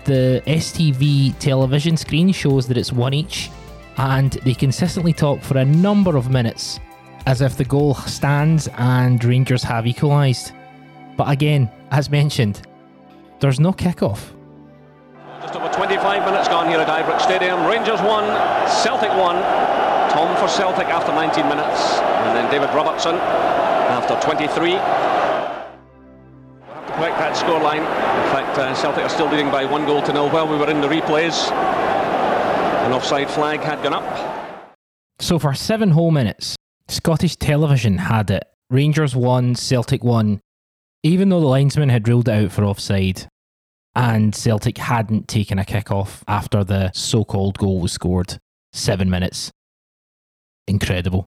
The 0.06 0.42
STV 0.48 1.38
television 1.38 1.96
screen 1.96 2.32
shows 2.32 2.68
that 2.68 2.78
it's 2.78 2.92
one 2.92 3.14
each, 3.14 3.52
and 3.98 4.32
they 4.32 4.54
consistently 4.54 5.14
talk 5.14 5.42
for 5.42 5.58
a 5.58 5.66
number 5.66 6.18
of 6.18 6.32
minutes 6.32 6.80
as 7.28 7.42
if 7.42 7.56
the 7.56 7.66
goal 7.66 7.94
stands 7.94 8.68
and 8.78 9.24
Rangers 9.24 9.62
have 9.64 9.86
equalised. 9.86 10.54
But 11.18 11.30
again, 11.30 11.70
as 11.92 12.10
mentioned, 12.10 12.66
there's 13.40 13.60
no 13.60 13.72
kick-off. 13.72 14.34
Just 15.42 15.56
over 15.56 15.70
25 15.70 16.26
minutes 16.26 16.48
gone 16.48 16.68
here 16.68 16.80
at 16.80 16.88
Ibrox 16.88 17.22
Stadium. 17.22 17.66
Rangers 17.66 18.02
1, 18.02 18.70
Celtic 18.70 19.10
1. 19.10 19.36
Thom 20.12 20.36
for 20.38 20.48
Celtic 20.48 20.88
after 20.88 21.12
19 21.14 21.48
minutes. 21.48 22.00
And 22.26 22.36
then 22.36 22.50
David 22.52 22.74
Robertson 22.74 23.16
after 23.16 24.20
23. 24.20 24.74
Correct 26.96 27.18
that 27.18 27.36
scoreline. 27.36 27.80
In 27.80 28.32
fact, 28.32 28.58
uh, 28.58 28.76
Celtic 28.76 29.04
are 29.04 29.10
still 29.10 29.30
leading 29.30 29.50
by 29.50 29.66
one 29.66 29.86
goal 29.86 30.02
to 30.04 30.14
nil 30.14 30.30
while 30.30 30.48
we 30.48 30.58
were 30.58 30.70
in 30.70 30.82
the 30.82 30.88
replays. 30.88 31.52
An 31.52 32.92
offside 32.92 33.30
flag 33.30 33.62
had 33.62 33.82
gone 33.82 33.94
up. 33.94 34.76
So 35.20 35.40
for 35.40 35.54
seven 35.54 35.92
whole 35.92 36.12
minutes, 36.12 36.56
Scottish 36.88 37.36
television 37.36 37.98
had 37.98 38.30
it. 38.30 38.44
Rangers 38.70 39.16
won, 39.16 39.56
Celtic 39.56 40.04
won, 40.04 40.40
even 41.04 41.30
though 41.30 41.40
the 41.40 41.48
linesman 41.48 41.90
had 41.90 42.08
ruled 42.08 42.28
it 42.28 42.46
out 42.46 42.52
for 42.52 42.64
offside 42.64 43.28
and 43.96 44.34
Celtic 44.34 44.78
hadn't 44.78 45.28
taken 45.28 45.60
a 45.60 45.66
kick 45.66 45.92
off 45.92 46.24
after 46.28 46.64
the 46.64 46.92
so 46.94 47.24
called 47.24 47.58
goal 47.58 47.80
was 47.82 47.92
scored. 47.92 48.38
Seven 48.74 49.10
minutes. 49.10 49.52
Incredible. 50.68 51.26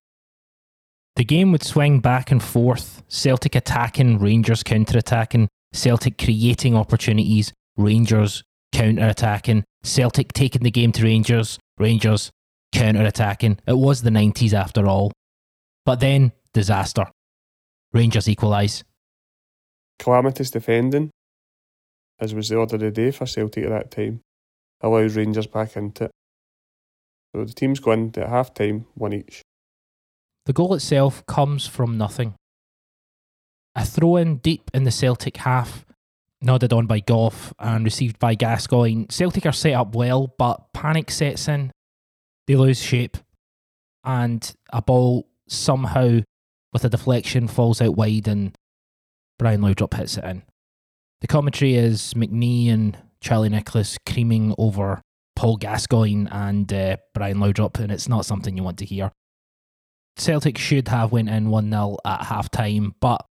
The 1.16 1.25
game 1.25 1.52
would 1.52 1.62
swing 1.62 2.00
back 2.00 2.33
and 2.33 2.42
forth, 2.42 3.02
Celtic 3.06 3.54
attacking, 3.54 4.18
Rangers 4.18 4.64
counter 4.64 4.99
attacking, 4.99 5.49
Celtic 5.73 6.18
creating 6.18 6.75
opportunities, 6.75 7.52
Rangers 7.76 8.42
counter 8.73 9.06
attacking, 9.06 9.62
Celtic 9.85 10.33
taking 10.33 10.62
the 10.62 10.73
game 10.73 10.90
to 10.90 11.04
Rangers, 11.04 11.59
Rangers 11.78 12.33
counter 12.73 13.04
attacking. 13.04 13.59
It 13.64 13.78
was 13.78 14.02
the 14.02 14.11
90s 14.11 14.52
after 14.52 14.88
all. 14.88 15.12
But 15.87 16.00
then, 16.00 16.33
disaster. 16.52 17.06
Rangers 17.92 18.28
equalise. 18.28 18.83
Calamitous 20.00 20.50
defending, 20.50 21.11
as 22.18 22.35
was 22.35 22.49
the 22.49 22.56
order 22.56 22.75
of 22.75 22.80
the 22.80 22.90
day 22.90 23.12
for 23.12 23.26
Celtic 23.26 23.64
at 23.64 23.71
that 23.71 23.90
time, 23.92 24.21
allowed 24.80 25.12
Rangers 25.12 25.47
back 25.47 25.76
into 25.76 26.06
it. 26.06 26.11
So 27.33 27.44
the 27.44 27.52
teams 27.52 27.78
go 27.78 27.92
in 27.92 28.12
at 28.16 28.28
half 28.28 28.52
time, 28.52 28.87
one 28.94 29.12
each. 29.12 29.42
The 30.46 30.52
goal 30.52 30.74
itself 30.74 31.24
comes 31.26 31.66
from 31.66 31.96
nothing. 31.96 32.34
A 33.74 33.84
throw 33.84 34.16
in 34.16 34.36
deep 34.38 34.70
in 34.74 34.84
the 34.84 34.90
Celtic 34.90 35.38
half, 35.38 35.86
nodded 36.42 36.72
on 36.72 36.86
by 36.86 37.00
Gough 37.00 37.52
and 37.58 37.84
received 37.84 38.18
by 38.18 38.34
Gascoigne. 38.34 39.06
Celtic 39.10 39.46
are 39.46 39.52
set 39.52 39.72
up 39.72 39.94
well, 39.94 40.34
but 40.38 40.72
panic 40.72 41.10
sets 41.10 41.48
in. 41.48 41.72
They 42.46 42.56
lose 42.56 42.82
shape, 42.82 43.16
and 44.04 44.54
a 44.70 44.82
ball 44.82 45.26
somehow, 45.48 46.20
with 46.72 46.84
a 46.84 46.90
deflection, 46.90 47.48
falls 47.48 47.80
out 47.80 47.96
wide, 47.96 48.28
and 48.28 48.54
Brian 49.38 49.62
Laudrup 49.62 49.94
hits 49.94 50.18
it 50.18 50.24
in. 50.24 50.42
The 51.22 51.26
commentary 51.26 51.74
is 51.74 52.12
McNee 52.12 52.70
and 52.70 52.98
Charlie 53.22 53.48
Nicholas 53.48 53.96
creaming 54.04 54.54
over 54.58 55.00
Paul 55.34 55.56
Gascoigne 55.56 56.28
and 56.30 56.70
uh, 56.70 56.98
Brian 57.14 57.38
Laudrup, 57.38 57.78
and 57.78 57.90
it's 57.90 58.08
not 58.10 58.26
something 58.26 58.56
you 58.56 58.62
want 58.62 58.78
to 58.78 58.84
hear. 58.84 59.10
Celtic 60.16 60.59
should 60.59 60.88
have 60.88 61.12
went 61.12 61.28
in 61.28 61.49
1-0 61.49 61.99
at 62.04 62.25
half 62.25 62.50
time, 62.50 62.94
but 63.00 63.25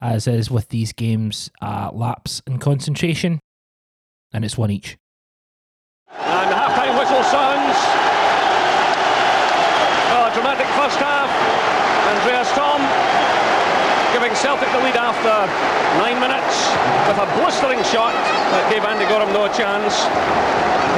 as 0.00 0.26
is 0.26 0.50
with 0.50 0.68
these 0.68 0.92
games, 0.92 1.50
uh, 1.60 1.90
lapse 1.92 2.42
in 2.46 2.58
concentration, 2.58 3.38
and 4.32 4.44
it's 4.44 4.58
one 4.58 4.70
each. 4.70 4.98
And 6.10 6.50
the 6.50 6.56
half-time 6.56 6.98
whistle 6.98 7.22
sounds. 7.22 7.76
Oh, 10.12 10.30
dramatic 10.34 10.66
first 10.74 10.98
half. 10.98 11.30
Andreas 12.12 12.50
Thom 12.52 12.80
giving 14.12 14.31
Celtic 14.42 14.66
the 14.74 14.82
lead 14.82 14.98
after 14.98 15.30
nine 16.02 16.18
minutes 16.18 16.66
with 17.06 17.14
a 17.14 17.30
blistering 17.38 17.78
shot 17.94 18.10
that 18.50 18.66
gave 18.66 18.82
Andy 18.82 19.06
Goram 19.06 19.30
no 19.30 19.46
chance. 19.54 19.94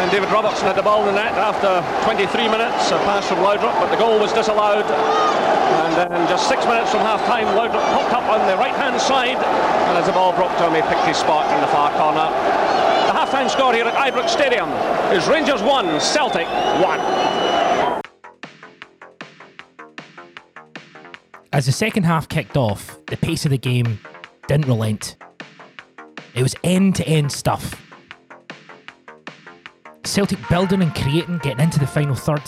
And 0.00 0.08
David 0.08 0.32
Robertson 0.32 0.64
had 0.64 0.80
the 0.80 0.82
ball 0.82 1.04
in 1.04 1.12
the 1.12 1.20
net 1.20 1.36
after 1.36 1.84
23 2.08 2.48
minutes, 2.48 2.88
a 2.88 2.96
pass 3.04 3.28
from 3.28 3.44
Laudrup, 3.44 3.76
but 3.76 3.92
the 3.92 4.00
goal 4.00 4.16
was 4.16 4.32
disallowed. 4.32 4.88
And 4.88 5.92
then 5.92 6.24
just 6.24 6.48
six 6.48 6.64
minutes 6.64 6.88
from 6.88 7.04
half 7.04 7.20
time, 7.28 7.44
Laudrup 7.52 7.84
popped 7.92 8.16
up 8.16 8.24
on 8.32 8.40
the 8.48 8.56
right 8.56 8.72
hand 8.80 8.96
side, 8.96 9.36
and 9.36 9.92
as 10.00 10.08
the 10.08 10.16
ball 10.16 10.32
broke 10.32 10.56
to 10.56 10.64
him, 10.64 10.72
he 10.72 10.82
picked 10.88 11.04
his 11.04 11.20
spot 11.20 11.44
in 11.52 11.60
the 11.60 11.68
far 11.68 11.92
corner. 12.00 12.32
The 13.04 13.12
half 13.12 13.28
time 13.28 13.52
score 13.52 13.76
here 13.76 13.84
at 13.84 13.92
Ibrox 13.92 14.32
Stadium 14.32 14.72
is 15.12 15.28
Rangers 15.28 15.60
1, 15.60 16.00
Celtic 16.00 16.48
1. 16.80 18.03
As 21.54 21.66
the 21.66 21.72
second 21.72 22.02
half 22.02 22.28
kicked 22.28 22.56
off, 22.56 22.98
the 23.06 23.16
pace 23.16 23.44
of 23.44 23.52
the 23.52 23.58
game 23.58 24.00
didn't 24.48 24.66
relent. 24.66 25.14
It 26.34 26.42
was 26.42 26.56
end 26.64 26.96
to 26.96 27.06
end 27.06 27.30
stuff. 27.30 27.80
Celtic 30.02 30.40
building 30.48 30.82
and 30.82 30.92
creating, 30.92 31.38
getting 31.38 31.60
into 31.60 31.78
the 31.78 31.86
final 31.86 32.16
third, 32.16 32.42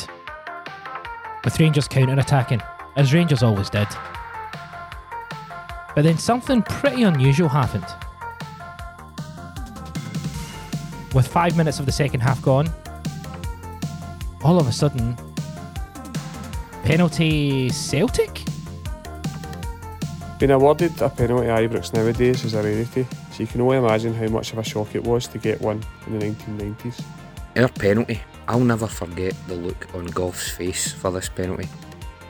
with 1.45 1.61
Rangers 1.61 1.87
counter 1.87 2.19
attacking, 2.19 2.61
as 2.97 3.15
Rangers 3.15 3.45
always 3.45 3.71
did. 3.71 3.87
But 5.95 6.03
then 6.03 6.19
something 6.19 6.63
pretty 6.63 7.05
unusual 7.05 7.49
happened. 7.49 7.87
With 11.15 11.29
five 11.29 11.57
minutes 11.57 11.79
of 11.79 11.87
the 11.87 11.93
second 11.93 12.23
half 12.23 12.43
gone, 12.43 12.69
all 14.43 14.59
of 14.59 14.67
a 14.67 14.73
sudden, 14.73 15.17
penalty 16.83 17.69
Celtic? 17.69 18.43
Being 20.39 20.51
awarded 20.51 21.01
a 21.01 21.09
penalty 21.09 21.49
at 21.49 21.63
Ibrox 21.63 21.95
nowadays 21.95 22.45
is 22.45 22.53
a 22.53 22.63
rarity, 22.63 23.07
so 23.33 23.39
you 23.43 23.47
can 23.47 23.63
only 23.63 23.79
imagine 23.79 24.13
how 24.13 24.29
much 24.29 24.53
of 24.53 24.59
a 24.59 24.63
shock 24.63 24.95
it 24.95 25.03
was 25.03 25.27
to 25.29 25.39
get 25.39 25.63
one 25.63 25.83
in 26.07 26.19
the 26.19 26.27
1990s. 26.27 27.03
Our 27.57 27.69
penalty, 27.69 28.21
I'll 28.47 28.61
never 28.61 28.87
forget 28.87 29.35
the 29.49 29.55
look 29.55 29.95
on 29.95 30.05
Gough's 30.07 30.51
face 30.51 30.93
for 30.93 31.11
this 31.11 31.31
penalty. 31.31 31.67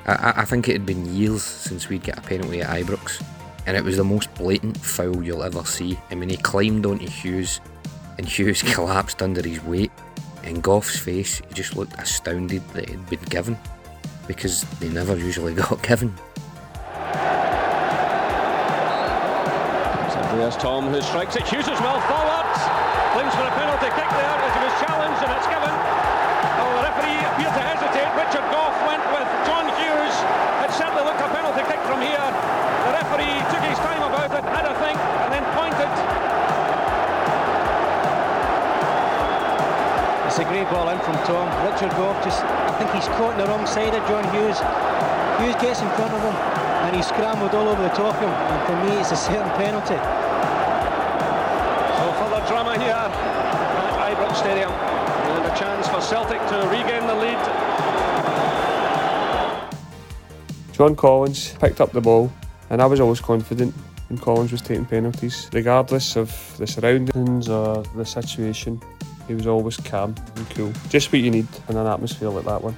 I, 0.07 0.13
I, 0.13 0.41
I 0.43 0.45
think 0.45 0.69
it 0.69 0.75
had 0.75 0.87
been 0.87 1.13
years 1.13 1.43
since 1.43 1.89
we'd 1.89 2.05
get 2.05 2.17
a 2.17 2.21
penalty 2.21 2.63
at 2.63 2.71
Ibrox, 2.71 3.25
and 3.67 3.77
it 3.77 3.83
was 3.83 3.97
the 3.97 4.05
most 4.05 4.33
blatant 4.37 4.77
foul 4.77 5.21
you'll 5.21 5.43
ever 5.43 5.65
see. 5.65 5.99
I 6.13 6.15
mean, 6.15 6.29
he 6.29 6.37
climbed 6.37 6.87
onto 6.87 7.09
Hughes, 7.09 7.61
and 8.19 8.29
Hughes 8.29 8.63
collapsed 8.73 9.21
under 9.21 9.43
his 9.43 9.61
weight, 9.65 9.91
and 10.45 10.63
Gough's 10.63 10.97
face, 10.97 11.43
he 11.49 11.55
just 11.55 11.77
looked 11.77 11.99
astounded 11.99 12.63
that 12.69 12.85
it 12.85 12.91
had 12.91 13.11
been 13.11 13.23
given, 13.23 13.59
because 14.29 14.63
they 14.79 14.91
never 14.91 15.17
usually 15.17 15.55
got 15.57 15.83
given. 15.83 16.15
It's 20.47 20.55
Thom 20.62 20.87
who 20.95 21.03
strikes 21.03 21.35
it. 21.35 21.43
Hughes 21.43 21.67
as 21.67 21.81
well 21.83 21.99
forward. 22.07 22.47
Collins 23.11 23.35
for 23.35 23.43
a 23.43 23.55
penalty 23.59 23.91
kick 23.99 24.07
there 24.15 24.38
as 24.47 24.53
he 24.55 24.62
was 24.62 24.76
challenged 24.79 25.19
and 25.26 25.35
it's 25.35 25.49
given. 25.50 25.75
Oh, 25.75 26.71
the 26.79 26.83
referee 26.87 27.19
appeared 27.19 27.50
to 27.50 27.65
hesitate. 27.67 28.07
Richard 28.15 28.47
Gough 28.55 28.79
went 28.87 29.03
with 29.11 29.26
John 29.43 29.67
Hughes. 29.75 30.15
It 30.62 30.71
certainly 30.71 31.03
looked 31.03 31.19
a 31.19 31.26
penalty 31.35 31.67
kick 31.67 31.83
from 31.83 31.99
here. 31.99 32.23
The 32.23 32.93
referee 32.95 33.43
took 33.50 33.59
his 33.67 33.75
time 33.83 34.07
about 34.07 34.31
it, 34.31 34.47
had 34.47 34.71
a 34.71 34.75
think, 34.79 34.95
and 35.26 35.35
then 35.35 35.43
pointed. 35.50 35.91
It's 40.31 40.38
a 40.38 40.47
great 40.47 40.71
ball 40.71 40.95
in 40.95 41.03
from 41.03 41.19
Thom. 41.26 41.50
Richard 41.67 41.91
Gough 41.99 42.23
just, 42.23 42.47
I 42.47 42.71
think 42.79 42.95
he's 42.95 43.11
caught 43.19 43.35
on 43.35 43.43
the 43.43 43.50
wrong 43.50 43.67
side 43.67 43.99
of 43.99 44.03
John 44.07 44.23
Hughes. 44.31 44.62
Hughes 45.43 45.59
gets 45.59 45.83
in 45.83 45.91
front 45.99 46.15
of 46.15 46.23
him 46.23 46.38
and 46.87 46.95
he 46.95 47.03
scrambled 47.03 47.50
all 47.50 47.67
over 47.67 47.83
the 47.83 47.95
top 47.99 48.15
of 48.15 48.23
him. 48.23 48.31
And 48.31 48.61
for 48.62 48.76
me, 48.87 48.95
it's 49.03 49.11
a 49.11 49.19
certain 49.19 49.50
penalty. 49.59 49.99
Stadium. 54.47 54.71
And 54.71 55.45
a 55.45 55.59
chance 55.59 55.88
for 55.88 56.00
Celtic 56.00 56.38
to 56.38 56.69
regain 56.69 57.05
the 57.09 57.15
lead. 57.17 57.37
John 60.73 60.95
Collins 60.95 61.55
picked 61.59 61.81
up 61.81 61.91
the 61.91 62.00
ball, 62.00 62.31
and 62.71 62.81
I 62.81 62.87
was 62.87 63.00
always 63.00 63.21
confident 63.21 63.75
when 64.09 64.21
Collins 64.21 64.53
was 64.53 64.62
taking 64.62 64.85
penalties, 64.85 65.50
regardless 65.53 66.15
of 66.15 66.31
the 66.59 66.67
surroundings 66.69 67.49
or 67.49 67.83
the 67.97 68.05
situation. 68.05 68.81
He 69.26 69.35
was 69.35 69.49
always 69.49 69.79
calm 69.79 70.15
and 70.37 70.49
cool. 70.50 70.73
Just 70.91 71.12
what 71.12 71.23
you 71.23 71.33
need 71.33 71.49
in 71.69 71.76
an 71.76 71.88
atmosphere 71.88 72.29
like 72.29 72.45
that 72.45 72.62
one. 72.62 72.76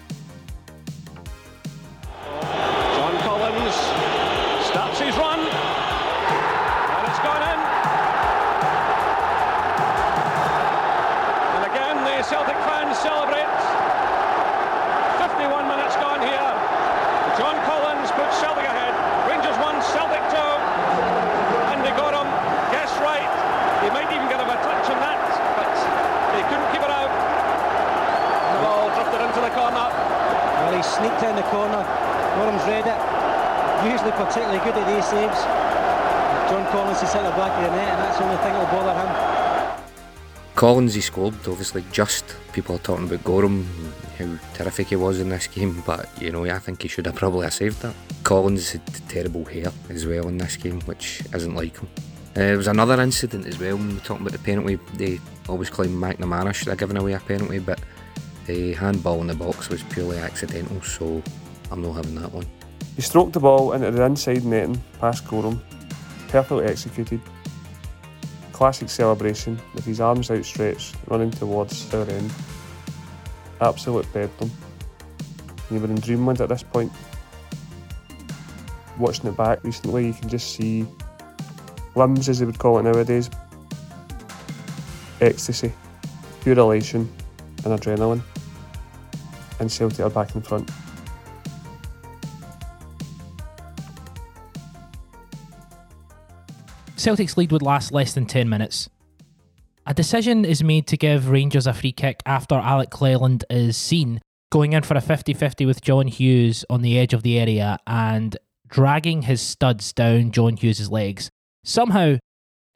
Usually 33.89 34.13
particularly 34.13 34.59
good 34.59 34.77
at 34.77 34.87
these 34.95 35.07
saves. 35.09 35.41
John 36.51 36.65
Collins 36.73 37.03
is 37.03 37.15
at 37.15 37.23
the 37.23 37.31
back 37.31 37.53
of 37.57 37.71
the 37.71 37.77
net 37.77 37.89
and 37.89 38.01
that's 38.05 38.19
the 38.19 38.25
only 38.25 38.37
thing 38.37 38.53
that 38.53 38.61
will 38.61 38.79
bother 38.79 38.95
him. 39.01 39.39
Collins, 40.55 40.95
he 40.95 41.01
scored, 41.01 41.35
obviously, 41.47 41.85
just. 41.93 42.37
People 42.53 42.75
are 42.75 42.81
talking 42.81 43.07
about 43.07 43.23
Goram, 43.23 43.65
how 44.19 44.37
terrific 44.55 44.89
he 44.89 44.97
was 44.97 45.21
in 45.21 45.29
this 45.29 45.47
game, 45.47 45.83
but 45.87 46.11
you 46.21 46.33
know, 46.33 46.45
I 46.45 46.59
think 46.59 46.83
he 46.83 46.89
should 46.89 47.07
have 47.07 47.15
probably 47.15 47.45
have 47.45 47.55
saved 47.55 47.81
that. 47.83 47.95
Collins 48.25 48.73
had 48.73 48.87
terrible 49.09 49.45
hair 49.45 49.71
as 49.89 50.07
well 50.07 50.27
in 50.29 50.37
this 50.37 50.57
game, 50.57 50.81
which 50.81 51.23
isn't 51.33 51.55
like 51.55 51.79
him. 51.79 51.89
Uh, 51.97 52.41
there 52.41 52.57
was 52.57 52.67
another 52.67 53.01
incident 53.01 53.47
as 53.47 53.59
well 53.59 53.77
when 53.77 53.89
we 53.89 53.95
were 53.95 54.01
talking 54.01 54.27
about 54.27 54.33
the 54.33 54.45
penalty. 54.45 54.79
They 54.95 55.21
always 55.49 55.71
claim 55.71 55.91
McNamara 55.91 56.53
should 56.53 56.69
have 56.69 56.79
given 56.79 56.97
away 56.97 57.13
a 57.13 57.21
penalty, 57.21 57.59
but 57.59 57.81
the 58.47 58.73
handball 58.73 59.21
in 59.21 59.29
the 59.29 59.35
box 59.35 59.69
was 59.69 59.83
purely 59.85 60.19
accidental, 60.19 60.83
so 60.83 61.23
I'm 61.71 61.83
not 61.83 61.93
having 61.93 62.17
that 62.17 62.33
one. 62.33 62.47
He 62.99 63.03
stroked 63.03 63.33
the 63.33 63.39
ball 63.39 63.75
into 63.75 63.93
the 63.93 64.03
inside 64.03 64.45
netting 64.45 64.83
past 64.99 65.25
Goram. 65.29 65.63
Perfectly 66.27 66.65
executed. 66.65 67.21
Classic 68.53 68.91
celebration 68.91 69.57
with 69.73 69.85
his 69.85 70.01
arms 70.01 70.33
outstretched, 70.33 70.97
running 71.07 71.31
towards 71.31 71.95
our 71.95 72.03
end. 72.11 72.33
Absolute 73.61 74.13
bedlam. 74.13 74.51
You 75.71 75.79
were 75.79 75.87
in 75.87 76.01
dreamland 76.01 76.41
at 76.41 76.49
this 76.49 76.65
point. 76.65 76.91
Watching 78.99 79.31
it 79.31 79.37
back 79.37 79.63
recently, 79.63 80.09
you 80.09 80.13
can 80.13 80.29
just 80.29 80.57
see 80.57 80.85
limbs, 81.95 82.29
as 82.29 82.41
they 82.41 82.47
would 82.47 82.59
call 82.59 82.81
it 82.81 82.83
nowadays. 82.83 83.31
Ecstasy, 85.21 85.73
pure 86.41 86.59
elation, 86.59 87.09
and 87.65 87.79
adrenaline. 87.79 88.23
And 89.61 89.71
Celtic 89.71 90.01
are 90.01 90.11
back 90.11 90.35
in 90.35 90.43
front. 90.43 90.69
Celtic's 97.09 97.39
lead 97.39 97.53
would 97.53 97.63
last 97.63 97.91
less 97.91 98.13
than 98.13 98.27
10 98.27 98.51
minutes. 98.51 98.91
A 99.87 99.95
decision 99.95 100.45
is 100.45 100.63
made 100.63 100.87
to 100.89 100.99
give 100.99 101.31
Rangers 101.31 101.67
a 101.67 101.73
free 101.73 101.91
kick 101.91 102.21
after 102.27 102.57
Alec 102.57 102.91
Cleland 102.91 103.47
is 103.49 103.79
seen 103.79 104.21
going 104.53 104.75
in 104.75 104.83
for 104.83 104.95
a 104.95 105.01
50 105.01 105.33
50 105.33 105.65
with 105.65 105.81
John 105.81 106.07
Hughes 106.07 106.67
on 106.69 106.83
the 106.83 106.99
edge 106.99 107.15
of 107.15 107.23
the 107.23 107.39
area 107.39 107.79
and 107.87 108.37
dragging 108.69 109.23
his 109.23 109.41
studs 109.41 109.95
down 109.95 110.33
John 110.33 110.59
Hughes' 110.59 110.91
legs. 110.91 111.31
Somehow, 111.65 112.19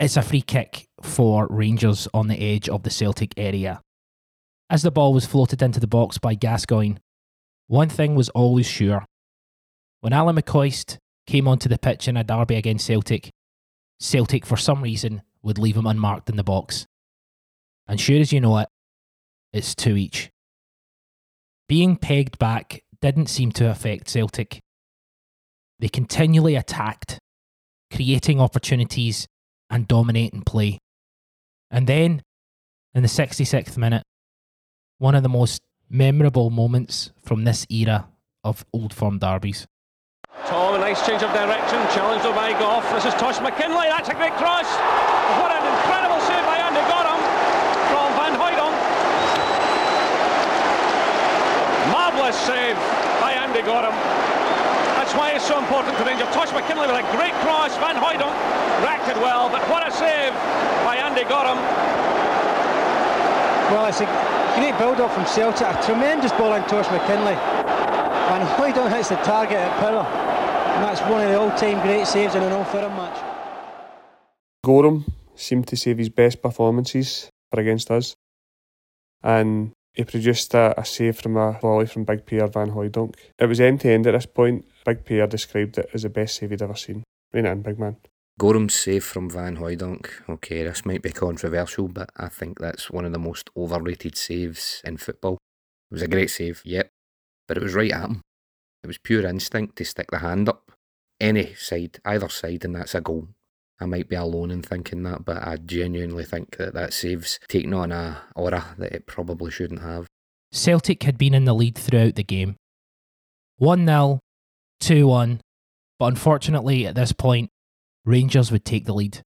it's 0.00 0.16
a 0.16 0.22
free 0.22 0.40
kick 0.40 0.86
for 1.02 1.46
Rangers 1.50 2.08
on 2.14 2.28
the 2.28 2.40
edge 2.40 2.70
of 2.70 2.84
the 2.84 2.90
Celtic 2.90 3.34
area. 3.36 3.82
As 4.70 4.80
the 4.80 4.90
ball 4.90 5.12
was 5.12 5.26
floated 5.26 5.60
into 5.60 5.78
the 5.78 5.86
box 5.86 6.16
by 6.16 6.36
Gascoigne, 6.36 6.96
one 7.66 7.90
thing 7.90 8.14
was 8.14 8.30
always 8.30 8.66
sure. 8.66 9.04
When 10.00 10.14
Alan 10.14 10.36
McCoist 10.36 10.96
came 11.26 11.46
onto 11.46 11.68
the 11.68 11.76
pitch 11.76 12.08
in 12.08 12.16
a 12.16 12.24
derby 12.24 12.54
against 12.54 12.86
Celtic, 12.86 13.30
Celtic, 14.00 14.46
for 14.46 14.56
some 14.56 14.82
reason, 14.82 15.22
would 15.42 15.58
leave 15.58 15.76
him 15.76 15.86
unmarked 15.86 16.28
in 16.28 16.36
the 16.36 16.44
box. 16.44 16.86
And 17.86 18.00
sure 18.00 18.20
as 18.20 18.32
you 18.32 18.40
know 18.40 18.58
it, 18.58 18.68
it's 19.52 19.74
two 19.74 19.96
each. 19.96 20.30
Being 21.68 21.96
pegged 21.96 22.38
back 22.38 22.82
didn't 23.00 23.28
seem 23.28 23.52
to 23.52 23.70
affect 23.70 24.08
Celtic. 24.08 24.60
They 25.78 25.88
continually 25.88 26.54
attacked, 26.54 27.18
creating 27.92 28.40
opportunities 28.40 29.26
and 29.68 29.88
dominating 29.88 30.42
play. 30.42 30.78
And 31.70 31.86
then, 31.86 32.22
in 32.94 33.02
the 33.02 33.08
66th 33.08 33.76
minute, 33.76 34.02
one 34.98 35.14
of 35.14 35.22
the 35.22 35.28
most 35.28 35.60
memorable 35.88 36.50
moments 36.50 37.10
from 37.24 37.44
this 37.44 37.66
era 37.68 38.08
of 38.44 38.64
Old 38.72 38.94
Firm 38.94 39.18
derbies. 39.18 39.66
Thom, 40.46 40.71
nice 40.82 41.06
change 41.06 41.22
of 41.22 41.30
direction, 41.30 41.78
challenged 41.94 42.26
by 42.34 42.50
Gough. 42.58 42.82
This 42.90 43.06
is 43.06 43.14
Tosh 43.14 43.38
McKinlay, 43.38 43.86
that's 43.86 44.10
a 44.10 44.18
great 44.18 44.34
cross. 44.34 44.66
What 45.38 45.54
an 45.54 45.62
incredible 45.62 46.18
save 46.26 46.42
by 46.42 46.58
Andy 46.58 46.82
Goram 46.90 47.22
from 47.86 48.10
Van 48.18 48.34
Hooijdonk. 48.34 48.74
Marvellous 51.94 52.34
save 52.34 52.74
by 53.22 53.30
Andy 53.30 53.62
Goram. 53.62 53.94
That's 54.98 55.14
why 55.14 55.30
it's 55.38 55.46
so 55.46 55.54
important 55.62 55.94
to 55.98 56.02
Rangers. 56.02 56.26
Tosh 56.34 56.50
McKinlay 56.50 56.90
with 56.90 56.98
a 56.98 57.06
great 57.14 57.36
cross, 57.46 57.78
Van 57.78 57.94
Hooijdonk 57.94 58.34
reacted 58.82 59.14
well, 59.22 59.46
but 59.54 59.62
what 59.70 59.86
a 59.86 59.90
save 59.94 60.34
by 60.82 60.98
Andy 60.98 61.22
Goram. 61.30 61.62
Well, 63.70 63.86
it's 63.86 64.02
a 64.02 64.10
great 64.58 64.74
build-up 64.82 65.14
from 65.14 65.30
Celtic. 65.30 65.62
A 65.62 65.78
tremendous 65.86 66.32
ball 66.32 66.58
in 66.58 66.64
Tosh 66.66 66.90
McKinlay. 66.90 67.38
Van 68.34 68.42
Hooijdonk 68.58 68.90
hits 68.90 69.10
the 69.10 69.16
target 69.22 69.62
at 69.62 69.70
power. 69.78 70.41
And 70.74 70.84
that's 70.84 71.00
one 71.02 71.22
of 71.22 71.28
the 71.28 71.38
all-time 71.38 71.80
great 71.86 72.06
saves 72.06 72.34
in 72.34 72.42
an 72.42 72.52
Old 72.52 72.66
Firm 72.68 72.92
match. 72.96 73.22
Goram 74.64 75.04
seemed 75.34 75.66
to 75.68 75.76
save 75.76 75.98
his 75.98 76.08
best 76.08 76.40
performances 76.40 77.28
for 77.50 77.60
against 77.60 77.90
us, 77.90 78.14
and 79.22 79.72
he 79.94 80.04
produced 80.04 80.54
a, 80.54 80.78
a 80.80 80.84
save 80.84 81.18
from 81.18 81.36
a 81.36 81.58
volley 81.60 81.86
from 81.86 82.04
Big 82.04 82.24
Pierre 82.24 82.46
Van 82.46 82.70
Hooijdonk. 82.70 83.14
It 83.38 83.46
was 83.46 83.60
end 83.60 83.80
to 83.80 83.90
end 83.90 84.06
at 84.06 84.12
this 84.12 84.26
point. 84.26 84.64
Big 84.86 85.04
Pierre 85.04 85.26
described 85.26 85.78
it 85.78 85.90
as 85.92 86.02
the 86.02 86.08
best 86.08 86.36
save 86.36 86.50
he'd 86.50 86.62
ever 86.62 86.74
seen. 86.74 87.04
Rein 87.32 87.46
it 87.46 87.50
in, 87.50 87.62
big 87.62 87.78
man. 87.78 87.96
Goram's 88.38 88.74
save 88.74 89.04
from 89.04 89.28
Van 89.28 89.58
Hooijdonk. 89.58 90.06
Okay, 90.28 90.62
this 90.64 90.86
might 90.86 91.02
be 91.02 91.10
controversial, 91.10 91.88
but 91.88 92.10
I 92.16 92.28
think 92.28 92.58
that's 92.58 92.90
one 92.90 93.04
of 93.04 93.12
the 93.12 93.18
most 93.18 93.50
overrated 93.56 94.16
saves 94.16 94.80
in 94.84 94.96
football. 94.96 95.34
It 95.90 95.94
was 95.94 96.02
a 96.02 96.08
great 96.08 96.30
save, 96.30 96.62
yep, 96.64 96.88
but 97.46 97.58
it 97.58 97.62
was 97.62 97.74
right 97.74 97.92
at 97.92 98.00
him. 98.00 98.22
It 98.82 98.86
was 98.86 98.98
pure 98.98 99.26
instinct 99.26 99.76
to 99.76 99.84
stick 99.84 100.10
the 100.10 100.18
hand 100.18 100.48
up. 100.48 100.72
Any 101.20 101.54
side, 101.54 102.00
either 102.04 102.28
side, 102.28 102.64
and 102.64 102.74
that's 102.74 102.94
a 102.94 103.00
goal. 103.00 103.28
I 103.80 103.86
might 103.86 104.08
be 104.08 104.16
alone 104.16 104.50
in 104.50 104.62
thinking 104.62 105.02
that, 105.04 105.24
but 105.24 105.46
I 105.46 105.56
genuinely 105.56 106.24
think 106.24 106.56
that 106.56 106.74
that 106.74 106.92
save's 106.92 107.38
taking 107.48 107.74
on 107.74 107.92
a 107.92 108.22
aura 108.34 108.74
that 108.78 108.92
it 108.92 109.06
probably 109.06 109.50
shouldn't 109.50 109.82
have. 109.82 110.06
Celtic 110.52 111.02
had 111.02 111.18
been 111.18 111.34
in 111.34 111.44
the 111.44 111.54
lead 111.54 111.76
throughout 111.76 112.14
the 112.14 112.22
game 112.22 112.56
1 113.58 113.86
0, 113.86 114.20
2 114.80 115.06
1, 115.06 115.40
but 115.98 116.06
unfortunately 116.06 116.86
at 116.86 116.94
this 116.94 117.12
point, 117.12 117.50
Rangers 118.04 118.50
would 118.50 118.64
take 118.64 118.84
the 118.84 118.94
lead. 118.94 119.22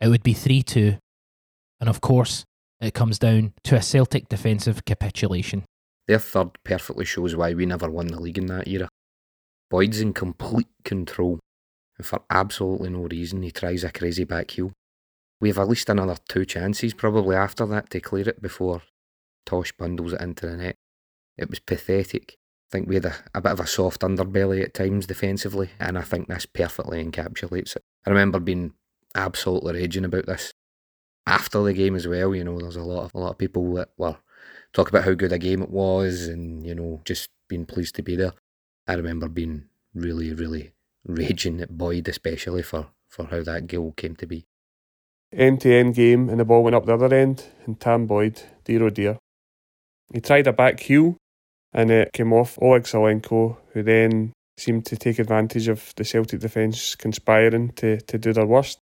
It 0.00 0.08
would 0.08 0.22
be 0.22 0.34
3 0.34 0.62
2, 0.62 0.96
and 1.80 1.88
of 1.88 2.00
course, 2.00 2.44
it 2.80 2.94
comes 2.94 3.18
down 3.18 3.52
to 3.64 3.76
a 3.76 3.82
Celtic 3.82 4.28
defensive 4.28 4.84
capitulation. 4.84 5.64
Their 6.06 6.18
third 6.18 6.50
perfectly 6.64 7.04
shows 7.04 7.34
why 7.34 7.54
we 7.54 7.66
never 7.66 7.90
won 7.90 8.08
the 8.08 8.20
league 8.20 8.38
in 8.38 8.46
that 8.46 8.68
era. 8.68 8.88
Boyd's 9.70 10.00
in 10.00 10.12
complete 10.12 10.68
control, 10.84 11.40
and 11.96 12.06
for 12.06 12.22
absolutely 12.30 12.90
no 12.90 13.02
reason 13.04 13.42
he 13.42 13.50
tries 13.50 13.84
a 13.84 13.90
crazy 13.90 14.24
back 14.24 14.50
heel. 14.50 14.72
we 15.40 15.48
have 15.48 15.58
at 15.58 15.68
least 15.68 15.88
another 15.88 16.16
two 16.28 16.44
chances 16.44 16.94
probably 16.94 17.36
after 17.36 17.66
that 17.66 17.90
to 17.90 18.00
clear 18.00 18.28
it 18.28 18.40
before 18.40 18.82
Tosh 19.46 19.72
bundles 19.72 20.12
it 20.12 20.20
into 20.20 20.46
the 20.46 20.56
net. 20.56 20.76
It 21.36 21.50
was 21.50 21.58
pathetic. 21.58 22.36
I 22.70 22.70
think 22.70 22.88
we 22.88 22.94
had 22.94 23.04
a, 23.04 23.14
a 23.34 23.40
bit 23.40 23.52
of 23.52 23.60
a 23.60 23.66
soft 23.66 24.00
underbelly 24.00 24.62
at 24.62 24.74
times 24.74 25.06
defensively, 25.06 25.70
and 25.78 25.98
I 25.98 26.02
think 26.02 26.28
this 26.28 26.46
perfectly 26.46 27.04
encapsulates 27.04 27.76
it. 27.76 27.82
I 28.06 28.10
remember 28.10 28.40
being 28.40 28.72
absolutely 29.14 29.74
raging 29.74 30.04
about 30.04 30.26
this 30.26 30.52
after 31.26 31.62
the 31.62 31.72
game 31.72 31.94
as 31.94 32.06
well. 32.08 32.34
You 32.34 32.44
know, 32.44 32.58
there's 32.58 32.76
a 32.76 32.82
lot 32.82 33.04
of 33.04 33.14
a 33.14 33.18
lot 33.18 33.30
of 33.32 33.38
people 33.38 33.74
that 33.74 33.90
were 33.96 34.16
talk 34.74 34.88
about 34.88 35.04
how 35.04 35.14
good 35.14 35.32
a 35.32 35.38
game 35.38 35.62
it 35.62 35.70
was, 35.70 36.26
and 36.26 36.66
you 36.66 36.74
know, 36.74 37.00
just 37.04 37.30
being 37.48 37.64
pleased 37.64 37.94
to 37.94 38.02
be 38.02 38.16
there. 38.16 38.32
I 38.86 38.94
remember 38.94 39.28
being 39.28 39.64
really, 39.94 40.34
really 40.34 40.72
raging 41.06 41.60
at 41.60 41.78
Boyd, 41.78 42.08
especially 42.08 42.62
for 42.62 42.88
for 43.08 43.26
how 43.26 43.42
that 43.42 43.68
goal 43.68 43.94
came 43.96 44.16
to 44.16 44.26
be. 44.26 44.44
End 45.32 45.60
to 45.62 45.72
end 45.72 45.94
game, 45.94 46.28
and 46.28 46.38
the 46.38 46.44
ball 46.44 46.62
went 46.62 46.76
up 46.76 46.84
the 46.84 46.94
other 46.94 47.14
end, 47.14 47.44
and 47.64 47.80
Tam 47.80 48.06
Boyd, 48.06 48.42
dear 48.64 48.84
oh 48.84 48.90
dear. 48.90 49.18
He 50.12 50.20
tried 50.20 50.46
a 50.46 50.52
back 50.52 50.80
heel, 50.80 51.16
and 51.72 51.90
it 51.90 52.12
came 52.12 52.32
off 52.32 52.58
Oleg 52.60 52.84
Salenko, 52.84 53.56
who 53.72 53.82
then 53.82 54.32
seemed 54.56 54.86
to 54.86 54.96
take 54.96 55.18
advantage 55.18 55.66
of 55.68 55.92
the 55.96 56.04
Celtic 56.04 56.40
defence 56.40 56.94
conspiring 56.94 57.70
to, 57.70 58.00
to 58.02 58.18
do 58.18 58.32
their 58.32 58.46
worst. 58.46 58.78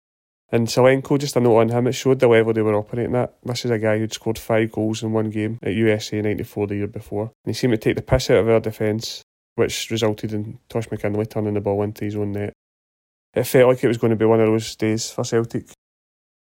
And 0.54 0.68
Salenko, 0.68 1.18
just 1.18 1.38
a 1.38 1.40
note 1.40 1.60
on 1.60 1.70
him, 1.70 1.88
it 1.88 1.94
showed 1.94 2.20
the 2.20 2.28
level 2.28 2.52
they 2.52 2.62
were 2.62 2.76
operating 2.76 3.16
at. 3.16 3.34
This 3.44 3.64
is 3.64 3.72
a 3.72 3.80
guy 3.80 3.98
who'd 3.98 4.14
scored 4.14 4.38
five 4.38 4.72
goals 4.72 5.02
in 5.02 5.14
one 5.14 5.30
game 5.30 5.60
at 5.64 5.74
USA 5.74 6.22
94 6.22 6.68
the 6.68 6.76
year 6.76 6.88
before. 6.88 7.32
And 7.46 7.54
he 7.56 7.58
seemed 7.58 7.72
to 7.72 7.78
take 7.78 7.96
the 7.96 8.02
piss 8.02 8.30
out 8.30 8.38
of 8.38 8.50
our 8.50 8.60
defence, 8.60 9.22
which 9.56 9.90
resulted 9.90 10.34
in 10.34 10.60
Tosh 10.68 10.90
McKinlay 10.90 11.30
turning 11.30 11.54
the 11.54 11.62
ball 11.62 11.84
into 11.84 12.04
his 12.04 12.18
own 12.18 12.34
net. 12.34 12.52
It 13.34 13.46
felt 13.46 13.70
like 13.70 13.84
it 13.84 13.88
was 13.88 13.98
going 13.98 14.12
to 14.12 14.18
be 14.18 14.26
one 14.26 14.42
of 14.42 14.48
those 14.48 14.76
days 14.76 15.10
for 15.10 15.24
Celtic. 15.24 15.68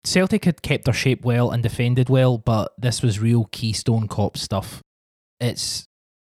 Celtic 0.03 0.45
had 0.45 0.63
kept 0.63 0.85
their 0.85 0.95
shape 0.95 1.23
well 1.23 1.51
and 1.51 1.61
defended 1.61 2.09
well, 2.09 2.39
but 2.39 2.73
this 2.79 3.03
was 3.03 3.19
real 3.19 3.45
Keystone 3.51 4.07
Cop 4.07 4.35
stuff. 4.35 4.81
It's 5.39 5.85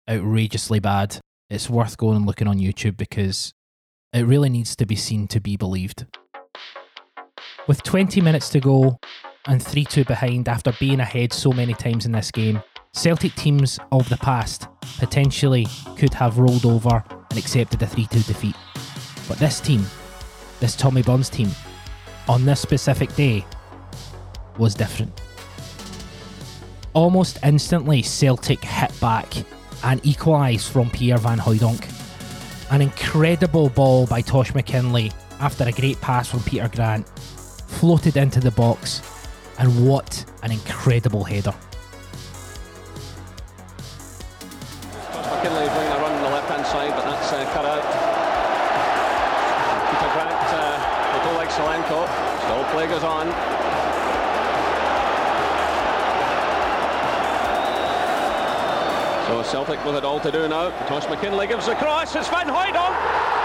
outrageously 0.09 0.79
bad. 0.79 1.19
It's 1.49 1.69
worth 1.69 1.97
going 1.97 2.15
and 2.15 2.25
looking 2.25 2.47
on 2.47 2.59
YouTube 2.59 2.95
because 2.95 3.51
it 4.13 4.21
really 4.21 4.49
needs 4.49 4.73
to 4.77 4.85
be 4.85 4.95
seen 4.95 5.27
to 5.27 5.41
be 5.41 5.57
believed. 5.57 6.05
With 7.67 7.83
20 7.83 8.21
minutes 8.21 8.47
to 8.51 8.61
go 8.61 8.97
and 9.45 9.61
3 9.61 9.83
2 9.83 10.05
behind 10.05 10.47
after 10.47 10.71
being 10.79 11.01
ahead 11.01 11.33
so 11.33 11.51
many 11.51 11.73
times 11.73 12.05
in 12.05 12.13
this 12.13 12.31
game, 12.31 12.63
Celtic 12.93 13.35
teams 13.35 13.77
of 13.91 14.07
the 14.07 14.15
past 14.15 14.67
potentially 14.99 15.67
could 15.97 16.13
have 16.13 16.37
rolled 16.37 16.65
over 16.65 17.03
and 17.29 17.37
accepted 17.37 17.81
a 17.81 17.87
3 17.87 18.05
2 18.05 18.19
defeat. 18.21 18.55
But 19.27 19.37
this 19.37 19.59
team, 19.59 19.85
this 20.61 20.77
Tommy 20.77 21.01
Burns 21.01 21.29
team, 21.29 21.49
on 22.29 22.45
this 22.45 22.61
specific 22.61 23.13
day, 23.15 23.45
was 24.57 24.73
different. 24.73 25.21
Almost 26.93 27.37
instantly, 27.43 28.01
Celtic 28.01 28.63
hit 28.63 28.97
back 29.01 29.33
and 29.83 29.99
equalised 30.05 30.71
from 30.71 30.89
Pierre 30.89 31.17
Van 31.17 31.37
Hooijdonk. 31.37 32.71
An 32.71 32.81
incredible 32.81 33.67
ball 33.67 34.07
by 34.07 34.21
Tosh 34.21 34.53
McKinlay 34.53 35.13
after 35.41 35.65
a 35.65 35.71
great 35.73 35.99
pass 36.01 36.29
from 36.29 36.41
Peter 36.43 36.69
Grant 36.69 37.05
floated 37.67 38.17
into 38.17 38.39
the 38.39 38.51
box, 38.51 39.01
and 39.59 39.87
what 39.87 40.25
an 40.43 40.51
incredible 40.51 41.23
header. 41.23 41.53
McKinlay 45.37 45.67
bringing 45.73 45.93
a 45.93 45.99
run 46.01 46.11
on 46.13 46.23
the 46.23 46.29
left 46.29 46.49
hand 46.49 46.65
side, 46.65 46.91
but 46.91 47.05
that's 47.05 47.31
uh, 47.31 47.45
cut 47.53 47.65
out. 47.65 47.83
Peter 49.91 50.11
Grant 50.13 50.49
uh, 50.51 50.75
with 51.13 51.25
Oleg 51.35 51.49
Salenko. 51.49 52.07
Still 52.43 52.63
play 52.71 52.87
goes 52.87 53.03
on. 53.03 53.27
So 59.27 59.43
Celtic 59.43 59.83
with 59.85 59.95
it 59.95 60.05
all 60.05 60.19
to 60.21 60.31
do 60.31 60.47
now. 60.47 60.69
Tosh 60.87 61.05
McKinlay 61.05 61.47
gives 61.47 61.65
the 61.65 61.75
cross. 61.75 62.15
It's 62.15 62.29
Van 62.29 62.47
Hooijdonk. 62.47 63.36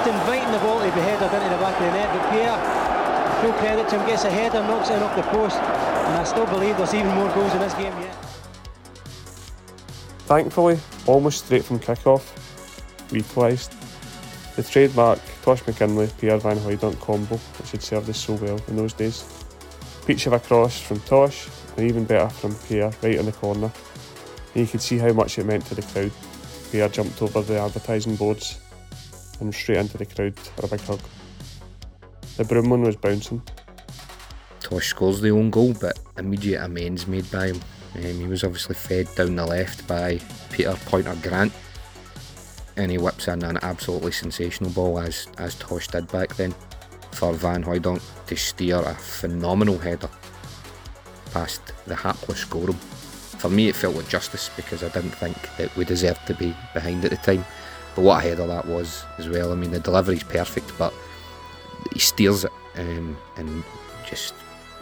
Just 0.00 0.12
inviting 0.12 0.50
the 0.50 0.58
ball 0.60 0.78
to 0.78 0.84
be 0.86 1.00
headed 1.02 1.30
into 1.30 1.48
the 1.50 1.60
back 1.60 1.78
of 1.78 1.84
the 1.84 1.92
net. 1.92 2.08
But 2.08 2.30
Pierre, 2.32 2.56
full 3.42 3.52
credit 3.60 3.86
to 3.90 3.98
him, 3.98 4.06
gets 4.06 4.24
a 4.24 4.30
header, 4.30 4.62
knocks 4.62 4.88
it 4.88 4.94
in 4.94 5.02
off 5.02 5.14
the 5.14 5.22
post. 5.24 5.56
And 5.56 6.16
I 6.16 6.24
still 6.24 6.46
believe 6.46 6.78
there's 6.78 6.94
even 6.94 7.14
more 7.14 7.28
goals 7.34 7.52
in 7.52 7.58
this 7.58 7.74
game 7.74 7.92
yet. 8.00 8.14
Thankfully, 10.24 10.78
almost 11.04 11.44
straight 11.44 11.66
from 11.66 11.80
kick-off, 11.80 13.12
we 13.12 13.18
equalised. 13.18 13.74
The 14.56 14.62
trademark 14.62 15.18
Tosh 15.42 15.64
McKinlay 15.64 16.18
Pierre 16.18 16.38
Van 16.38 16.56
Hooijdonk 16.56 16.98
combo, 16.98 17.36
which 17.36 17.72
had 17.72 17.82
served 17.82 18.08
us 18.08 18.16
so 18.16 18.32
well 18.36 18.58
in 18.68 18.76
those 18.76 18.94
days. 18.94 19.44
Peach 20.06 20.26
of 20.26 20.32
a 20.32 20.40
cross 20.40 20.80
from 20.80 21.00
Tosh, 21.00 21.46
and 21.76 21.86
even 21.86 22.06
better 22.06 22.30
from 22.30 22.54
Pierre 22.54 22.90
right 23.02 23.18
on 23.18 23.26
the 23.26 23.32
corner. 23.32 23.70
And 24.54 24.62
you 24.62 24.66
could 24.66 24.80
see 24.80 24.96
how 24.96 25.12
much 25.12 25.38
it 25.38 25.44
meant 25.44 25.66
to 25.66 25.74
the 25.74 25.82
crowd. 25.82 26.12
Pierre 26.72 26.88
jumped 26.88 27.20
over 27.20 27.42
the 27.42 27.60
advertising 27.60 28.16
boards 28.16 28.58
and 29.40 29.54
straight 29.54 29.78
into 29.78 29.98
the 29.98 30.06
crowd 30.06 30.38
for 30.38 30.66
a 30.66 30.68
big 30.68 30.80
hug. 30.80 31.00
The 32.36 32.44
Broomloan 32.44 32.86
was 32.86 32.96
bouncing. 32.96 33.42
Tosh 34.60 34.88
scores 34.88 35.20
the 35.20 35.30
own 35.30 35.50
goal, 35.50 35.74
but 35.80 35.98
immediate 36.16 36.62
amends 36.62 37.06
made 37.06 37.30
by 37.30 37.48
him. 37.48 37.60
Um, 37.96 38.02
he 38.02 38.26
was 38.26 38.44
obviously 38.44 38.76
fed 38.76 39.08
down 39.16 39.36
the 39.36 39.44
left 39.44 39.86
by 39.88 40.20
Peter 40.52 40.74
Pointer 40.86 41.16
Grant, 41.22 41.52
and 42.76 42.90
he 42.90 42.98
whips 42.98 43.26
in 43.28 43.42
an 43.42 43.58
absolutely 43.62 44.12
sensational 44.12 44.70
ball 44.70 44.98
as 44.98 45.26
as 45.38 45.56
Tosh 45.56 45.88
did 45.88 46.10
back 46.12 46.36
then 46.36 46.54
for 47.12 47.32
Van 47.32 47.64
Hooijdonk 47.64 48.00
to 48.26 48.36
steer 48.36 48.78
a 48.78 48.94
phenomenal 48.94 49.78
header 49.78 50.08
past 51.32 51.72
the 51.86 51.96
hapless 51.96 52.44
Goram. 52.44 52.76
For 53.38 53.48
me, 53.48 53.68
it 53.68 53.76
felt 53.76 53.96
like 53.96 54.08
justice 54.08 54.50
because 54.54 54.82
I 54.82 54.88
didn't 54.88 55.10
think 55.10 55.36
that 55.56 55.74
we 55.76 55.84
deserved 55.84 56.26
to 56.26 56.34
be 56.34 56.54
behind 56.74 57.04
at 57.04 57.10
the 57.10 57.16
time. 57.16 57.44
But 57.94 58.02
what 58.02 58.24
a 58.24 58.28
header 58.28 58.46
that 58.46 58.66
was 58.66 59.04
as 59.18 59.28
well. 59.28 59.52
I 59.52 59.54
mean, 59.54 59.70
the 59.70 59.80
delivery's 59.80 60.22
perfect, 60.22 60.72
but 60.78 60.94
he 61.92 61.98
steers 61.98 62.44
it 62.44 62.52
um, 62.76 63.16
and 63.36 63.64
just 64.08 64.34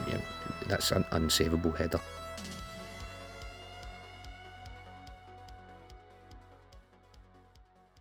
you 0.06 0.14
know, 0.14 0.20
that's 0.66 0.90
an 0.92 1.04
unsavable 1.04 1.76
header. 1.76 2.00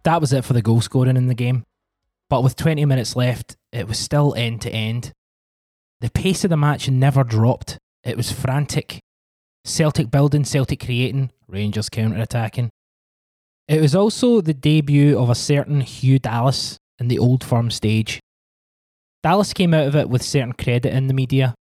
That 0.04 0.22
was 0.22 0.32
it 0.32 0.46
for 0.46 0.54
the 0.54 0.62
goal 0.62 0.82
scoring 0.82 1.18
in 1.18 1.28
the 1.28 1.34
game. 1.34 1.66
But 2.30 2.44
with 2.44 2.56
20 2.56 2.86
minutes 2.86 3.16
left, 3.16 3.56
it 3.72 3.88
was 3.88 4.00
still 4.00 4.34
end 4.36 4.62
to 4.62 4.70
end. 4.70 5.12
The 6.00 6.12
pace 6.12 6.44
of 6.44 6.50
the 6.50 6.58
match 6.58 6.90
never 6.90 7.24
dropped. 7.24 7.78
It 8.04 8.16
was 8.16 8.32
frantic. 8.32 9.00
Celtic 9.66 10.10
building, 10.10 10.46
Celtic 10.46 10.80
creating, 10.80 11.32
Rangers 11.48 11.90
counter 11.90 12.22
attacking. 12.22 12.70
It 13.68 13.82
was 13.82 13.96
also 13.96 14.42
the 14.42 14.54
debut 14.54 15.20
of 15.20 15.30
a 15.30 15.36
certain 15.36 15.82
Hugh 15.82 16.20
Dallas 16.20 16.78
in 17.00 17.10
the 17.10 17.20
old 17.20 17.44
firm 17.44 17.70
stage. 17.70 18.20
Dallas 19.24 19.54
came 19.54 19.74
out 19.74 19.88
of 19.88 19.96
it 19.96 20.10
with 20.10 20.22
certain 20.22 20.54
credit 20.54 20.94
in 20.94 21.08
the 21.08 21.14
media, 21.14 21.54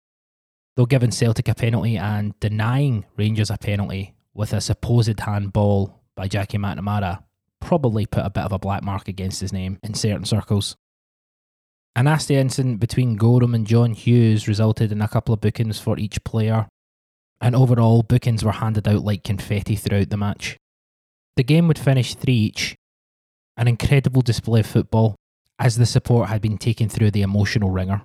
though 0.75 0.85
giving 0.85 1.11
Celtic 1.11 1.47
a 1.47 1.55
penalty 1.55 1.97
and 1.97 2.39
denying 2.39 3.05
Rangers 3.17 3.49
a 3.49 3.57
penalty 3.57 4.13
with 4.35 4.53
a 4.53 4.61
supposed 4.61 5.19
handball 5.19 6.01
by 6.15 6.27
Jackie 6.27 6.57
McNamara 6.57 7.23
probably 7.59 8.05
put 8.05 8.25
a 8.25 8.29
bit 8.29 8.43
of 8.43 8.51
a 8.51 8.59
black 8.59 8.83
mark 8.83 9.07
against 9.07 9.41
his 9.41 9.51
name 9.51 9.79
in 9.81 9.95
certain 9.95 10.25
circles. 10.25 10.75
A 11.95 12.03
nasty 12.03 12.35
incident 12.35 12.79
between 12.79 13.15
Goram 13.15 13.55
and 13.55 13.65
John 13.65 13.93
Hughes 13.93 14.47
resulted 14.47 14.91
in 14.91 15.01
a 15.01 15.07
couple 15.07 15.33
of 15.33 15.41
bookings 15.41 15.79
for 15.79 15.97
each 15.97 16.23
player, 16.23 16.67
and 17.41 17.55
overall, 17.55 18.03
bookings 18.03 18.43
were 18.43 18.51
handed 18.51 18.87
out 18.87 19.03
like 19.03 19.23
confetti 19.23 19.75
throughout 19.75 20.09
the 20.09 20.17
match. 20.17 20.57
The 21.35 21.43
game 21.43 21.67
would 21.67 21.79
finish 21.79 22.15
3 22.15 22.33
each, 22.33 22.75
an 23.57 23.67
incredible 23.67 24.21
display 24.21 24.61
of 24.61 24.67
football, 24.67 25.15
as 25.59 25.77
the 25.77 25.85
support 25.85 26.29
had 26.29 26.41
been 26.41 26.57
taken 26.57 26.87
through 26.87 27.11
the 27.11 27.21
emotional 27.21 27.71
ringer. 27.71 28.03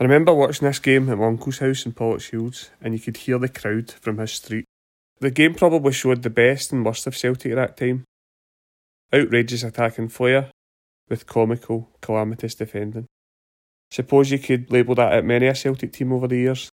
I 0.00 0.04
remember 0.04 0.32
watching 0.32 0.66
this 0.66 0.78
game 0.78 1.10
at 1.10 1.18
my 1.18 1.26
uncle's 1.26 1.58
house 1.58 1.84
in 1.84 1.92
Pollokshields, 1.92 2.70
and 2.80 2.94
you 2.94 3.00
could 3.00 3.18
hear 3.18 3.38
the 3.38 3.48
crowd 3.48 3.90
from 3.90 4.18
his 4.18 4.32
street. 4.32 4.64
The 5.20 5.30
game 5.30 5.54
probably 5.54 5.92
showed 5.92 6.22
the 6.22 6.30
best 6.30 6.72
and 6.72 6.84
worst 6.84 7.06
of 7.06 7.16
Celtic 7.16 7.52
at 7.52 7.56
that 7.56 7.76
time. 7.76 8.04
Outrageous 9.12 9.64
attacking 9.64 10.08
flair, 10.08 10.50
with 11.08 11.26
comical, 11.26 11.88
calamitous 12.00 12.54
defending. 12.54 13.06
Suppose 13.90 14.30
you 14.30 14.38
could 14.38 14.70
label 14.70 14.94
that 14.94 15.12
at 15.12 15.24
many 15.24 15.46
a 15.46 15.54
Celtic 15.54 15.92
team 15.92 16.12
over 16.12 16.28
the 16.28 16.36
years. 16.36 16.70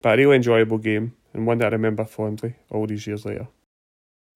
But 0.00 0.14
a 0.14 0.22
really 0.22 0.36
enjoyable 0.36 0.78
game, 0.78 1.14
and 1.34 1.46
one 1.46 1.58
that 1.58 1.72
I 1.72 1.76
remember 1.76 2.04
fondly 2.04 2.54
all 2.70 2.86
these 2.86 3.06
years 3.06 3.24
later. 3.24 3.48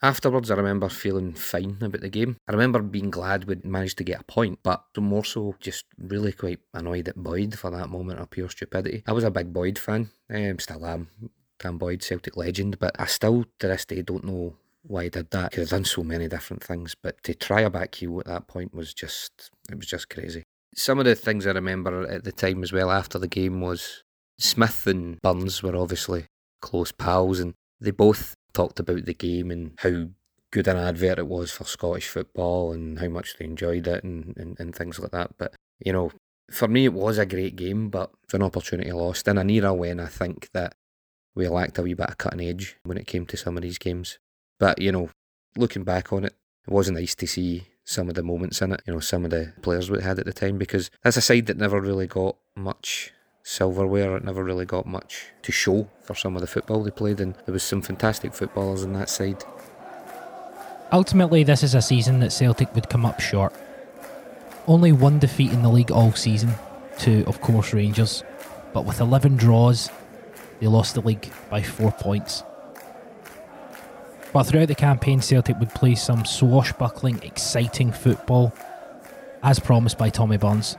Afterwards, 0.05 0.51
I 0.51 0.57
remember 0.57 0.89
feeling 0.89 1.33
fine 1.33 1.79
about 1.81 2.01
the 2.01 2.09
game. 2.09 2.37
I 2.49 2.53
remember 2.53 2.83
being 2.83 3.09
glad 3.11 3.45
we'd 3.45 3.65
managed 3.65 3.99
to 3.99 4.05
get 4.05 4.21
a 4.21 4.25
point, 4.25 4.59
but 4.65 4.85
more 4.99 5.25
so 5.25 5.55
just 5.61 5.85
really 5.97 6.33
quite 6.33 6.59
annoyed 6.75 7.07
at 7.07 7.17
Boyd 7.17 7.57
for 7.57 7.71
that 7.71 7.89
moment 7.89 8.19
of 8.19 8.29
pure 8.31 8.49
stupidity. 8.49 9.05
I 9.07 9.13
was 9.13 9.23
a 9.23 9.31
big 9.31 9.53
Boyd 9.53 9.79
fan, 9.79 10.11
um, 10.29 10.59
still 10.59 10.85
am. 10.85 11.09
Dan 11.61 11.79
Boyd, 11.79 12.03
Celtic 12.03 12.37
legend, 12.37 12.81
but 12.81 12.99
I 12.99 13.07
still 13.07 13.45
to 13.61 13.69
this 13.69 13.85
day 13.85 14.03
don't 14.03 14.25
know 14.25 14.57
why 14.83 15.05
he 15.05 15.11
did 15.11 15.31
that. 15.31 15.53
Could 15.53 15.61
have 15.61 15.69
done 15.69 15.85
so 15.85 16.03
many 16.03 16.27
different 16.27 16.65
things, 16.65 16.97
but 17.01 17.23
to 17.23 17.35
try 17.35 17.61
a 17.61 17.71
back 17.71 17.95
heel 17.95 18.19
at 18.19 18.27
that 18.27 18.49
point 18.49 18.75
was 18.75 18.93
just, 18.93 19.51
it 19.71 19.77
was 19.77 19.87
just 19.87 20.11
crazy. 20.11 20.43
Some 20.75 20.99
of 20.99 21.05
the 21.05 21.15
things 21.15 21.47
I 21.47 21.53
remember 21.53 22.09
at 22.09 22.25
the 22.25 22.33
time 22.33 22.65
as 22.65 22.73
well 22.73 22.91
after 22.91 23.21
the 23.21 23.29
game 23.29 23.61
was 23.61 24.03
Smith 24.39 24.85
and 24.89 25.23
Burns 25.23 25.63
were 25.63 25.77
obviously 25.77 26.27
close 26.61 26.91
pals, 26.91 27.39
and 27.39 27.55
they 27.81 27.93
both 27.93 28.35
talked 28.53 28.81
about 28.81 29.05
the 29.05 29.15
game 29.15 29.51
and 29.51 29.73
how 29.79 30.09
good 30.51 30.69
an 30.69 30.77
advert 30.77 31.19
it 31.19 31.27
was 31.27 31.51
for 31.51 31.65
Scottish 31.65 32.09
football 32.09 32.73
and 32.73 32.99
how 32.99 33.09
much 33.09 33.37
they 33.39 33.45
enjoyed 33.45 33.87
it 33.87 34.05
and, 34.05 34.37
and, 34.37 34.59
and 34.61 34.75
things 34.75 34.99
like 34.99 35.11
that. 35.11 35.33
But, 35.39 35.55
you 35.81 35.93
know, 35.93 36.13
for 36.51 36.69
me, 36.69 36.85
it 36.85 36.93
was 36.93 37.19
a 37.19 37.27
great 37.27 37.57
game, 37.57 37.89
but 37.89 38.11
it's 38.25 38.35
an 38.35 38.43
opportunity 38.43 38.93
lost 38.93 39.27
in 39.27 39.39
an 39.39 39.51
era 39.51 39.73
when 39.73 39.99
I 39.99 40.07
think 40.07 40.51
that 40.53 40.75
we 41.35 41.49
lacked 41.49 41.79
a 41.79 41.83
wee 41.83 41.95
bit 41.95 42.09
of 42.09 42.19
cutting 42.19 42.47
edge 42.47 42.77
when 42.85 42.99
it 42.99 43.07
came 43.07 43.25
to 43.27 43.37
some 43.37 43.57
of 43.57 43.63
these 43.63 43.79
games. 43.79 44.19
But, 44.59 44.81
you 44.81 44.93
know, 44.93 45.09
looking 45.57 45.85
back 45.85 46.13
on 46.13 46.25
it, 46.25 46.35
it 46.67 46.73
was 46.73 46.91
nice 46.91 47.15
to 47.17 47.27
see 47.27 47.69
some 47.85 48.09
of 48.09 48.15
the 48.15 48.23
moments 48.23 48.61
in 48.63 48.73
it, 48.73 48.83
you 48.87 48.93
know, 48.93 49.01
some 49.01 49.25
of 49.25 49.31
the 49.31 49.55
players 49.63 49.91
we 49.91 50.03
had 50.03 50.19
at 50.19 50.27
the 50.27 50.33
time, 50.33 50.59
because 50.59 50.91
that's 51.03 51.17
a 51.17 51.23
side 51.23 51.47
that 51.47 51.57
never 51.57 51.81
really 51.81 52.07
got 52.07 52.37
much 52.55 53.13
silverware. 53.43 54.17
It 54.17 54.25
never 54.25 54.45
really 54.45 54.65
got 54.65 54.87
much 54.87 55.27
to 55.43 55.53
show 55.53 55.89
for 56.03 56.15
some 56.15 56.35
of 56.37 56.41
the 56.41 56.47
football 56.47 56.83
they 56.83 56.91
played, 56.91 57.21
and 57.21 57.35
there 57.47 57.53
was 57.53 57.63
some 57.63 57.83
fantastic 57.83 58.35
footballers 58.35 58.85
on 58.85 58.93
that 58.95 59.09
side. 59.09 59.45
Ultimately, 60.93 61.43
this 61.43 61.63
is 61.63 61.75
a 61.75 61.83
season 61.83 62.21
that 62.21 62.33
Celtic 62.33 62.75
would 62.75 62.89
come 62.89 63.07
up 63.07 63.21
short. 63.21 63.55
Only 64.67 64.93
one 64.93 65.19
defeat 65.19 65.53
in 65.53 65.63
the 65.63 65.71
league 65.71 65.91
all 65.91 66.13
season, 66.13 66.53
to, 66.99 67.25
of 67.27 67.41
course, 67.41 67.73
Rangers, 67.73 68.23
but 68.73 68.85
with 68.85 69.01
11 69.01 69.37
draws, 69.37 69.91
they 70.61 70.67
lost 70.67 70.95
the 70.95 71.01
league 71.01 71.31
by 71.51 71.63
four 71.63 71.93
points. 71.93 72.45
But 74.33 74.45
throughout 74.45 74.69
the 74.69 74.75
campaign, 74.75 75.21
Celtic 75.21 75.59
would 75.59 75.71
play 75.71 75.95
some 75.95 76.25
swashbuckling, 76.25 77.23
exciting 77.23 77.93
football, 77.93 78.55
as 79.43 79.59
promised 79.59 79.99
by 79.99 80.09
Tommy 80.09 80.37
Burns 80.37 80.77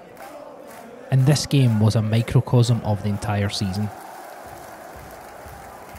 and 1.14 1.28
this 1.28 1.46
game 1.46 1.80
was 1.80 1.96
a 1.96 2.02
microcosm 2.02 2.82
of 2.84 3.04
the 3.04 3.10
entire 3.10 3.48
season. 3.48 3.88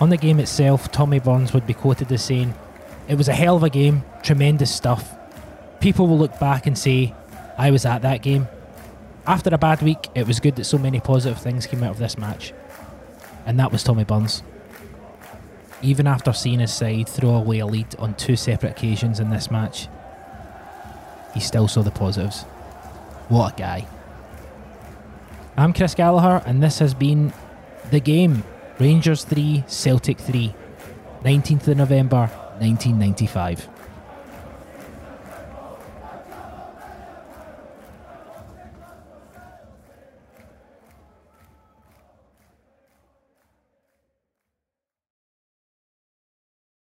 On 0.00 0.08
the 0.08 0.16
game 0.16 0.40
itself, 0.40 0.90
Tommy 0.90 1.20
Burns 1.20 1.52
would 1.52 1.68
be 1.68 1.72
quoted 1.72 2.10
as 2.10 2.24
saying, 2.24 2.52
It 3.06 3.14
was 3.14 3.28
a 3.28 3.32
hell 3.32 3.54
of 3.54 3.62
a 3.62 3.70
game, 3.70 4.02
tremendous 4.24 4.74
stuff. 4.74 5.16
People 5.78 6.08
will 6.08 6.18
look 6.18 6.40
back 6.40 6.66
and 6.66 6.76
say, 6.76 7.14
I 7.56 7.70
was 7.70 7.86
at 7.86 8.02
that 8.02 8.22
game. 8.22 8.48
After 9.24 9.54
a 9.54 9.56
bad 9.56 9.82
week, 9.82 10.08
it 10.16 10.26
was 10.26 10.40
good 10.40 10.56
that 10.56 10.64
so 10.64 10.78
many 10.78 10.98
positive 10.98 11.40
things 11.40 11.68
came 11.68 11.84
out 11.84 11.92
of 11.92 11.98
this 11.98 12.18
match. 12.18 12.52
And 13.46 13.56
that 13.60 13.70
was 13.70 13.84
Tommy 13.84 14.02
Burns. 14.02 14.42
Even 15.80 16.08
after 16.08 16.32
seeing 16.32 16.58
his 16.58 16.74
side 16.74 17.08
throw 17.08 17.36
away 17.36 17.60
a 17.60 17.66
lead 17.66 17.94
on 18.00 18.14
two 18.14 18.34
separate 18.34 18.70
occasions 18.70 19.20
in 19.20 19.30
this 19.30 19.48
match, 19.48 19.86
he 21.34 21.38
still 21.38 21.68
saw 21.68 21.82
the 21.82 21.92
positives. 21.92 22.42
What 23.28 23.54
a 23.54 23.56
guy. 23.56 23.86
I'm 25.56 25.72
Chris 25.72 25.94
Gallagher, 25.94 26.42
and 26.46 26.60
this 26.60 26.80
has 26.80 26.94
been 26.94 27.32
The 27.92 28.00
Game 28.00 28.42
Rangers 28.80 29.22
3, 29.22 29.62
Celtic 29.68 30.18
3, 30.18 30.52
19th 31.22 31.68
of 31.68 31.76
November 31.76 32.26
1995. 32.58 33.68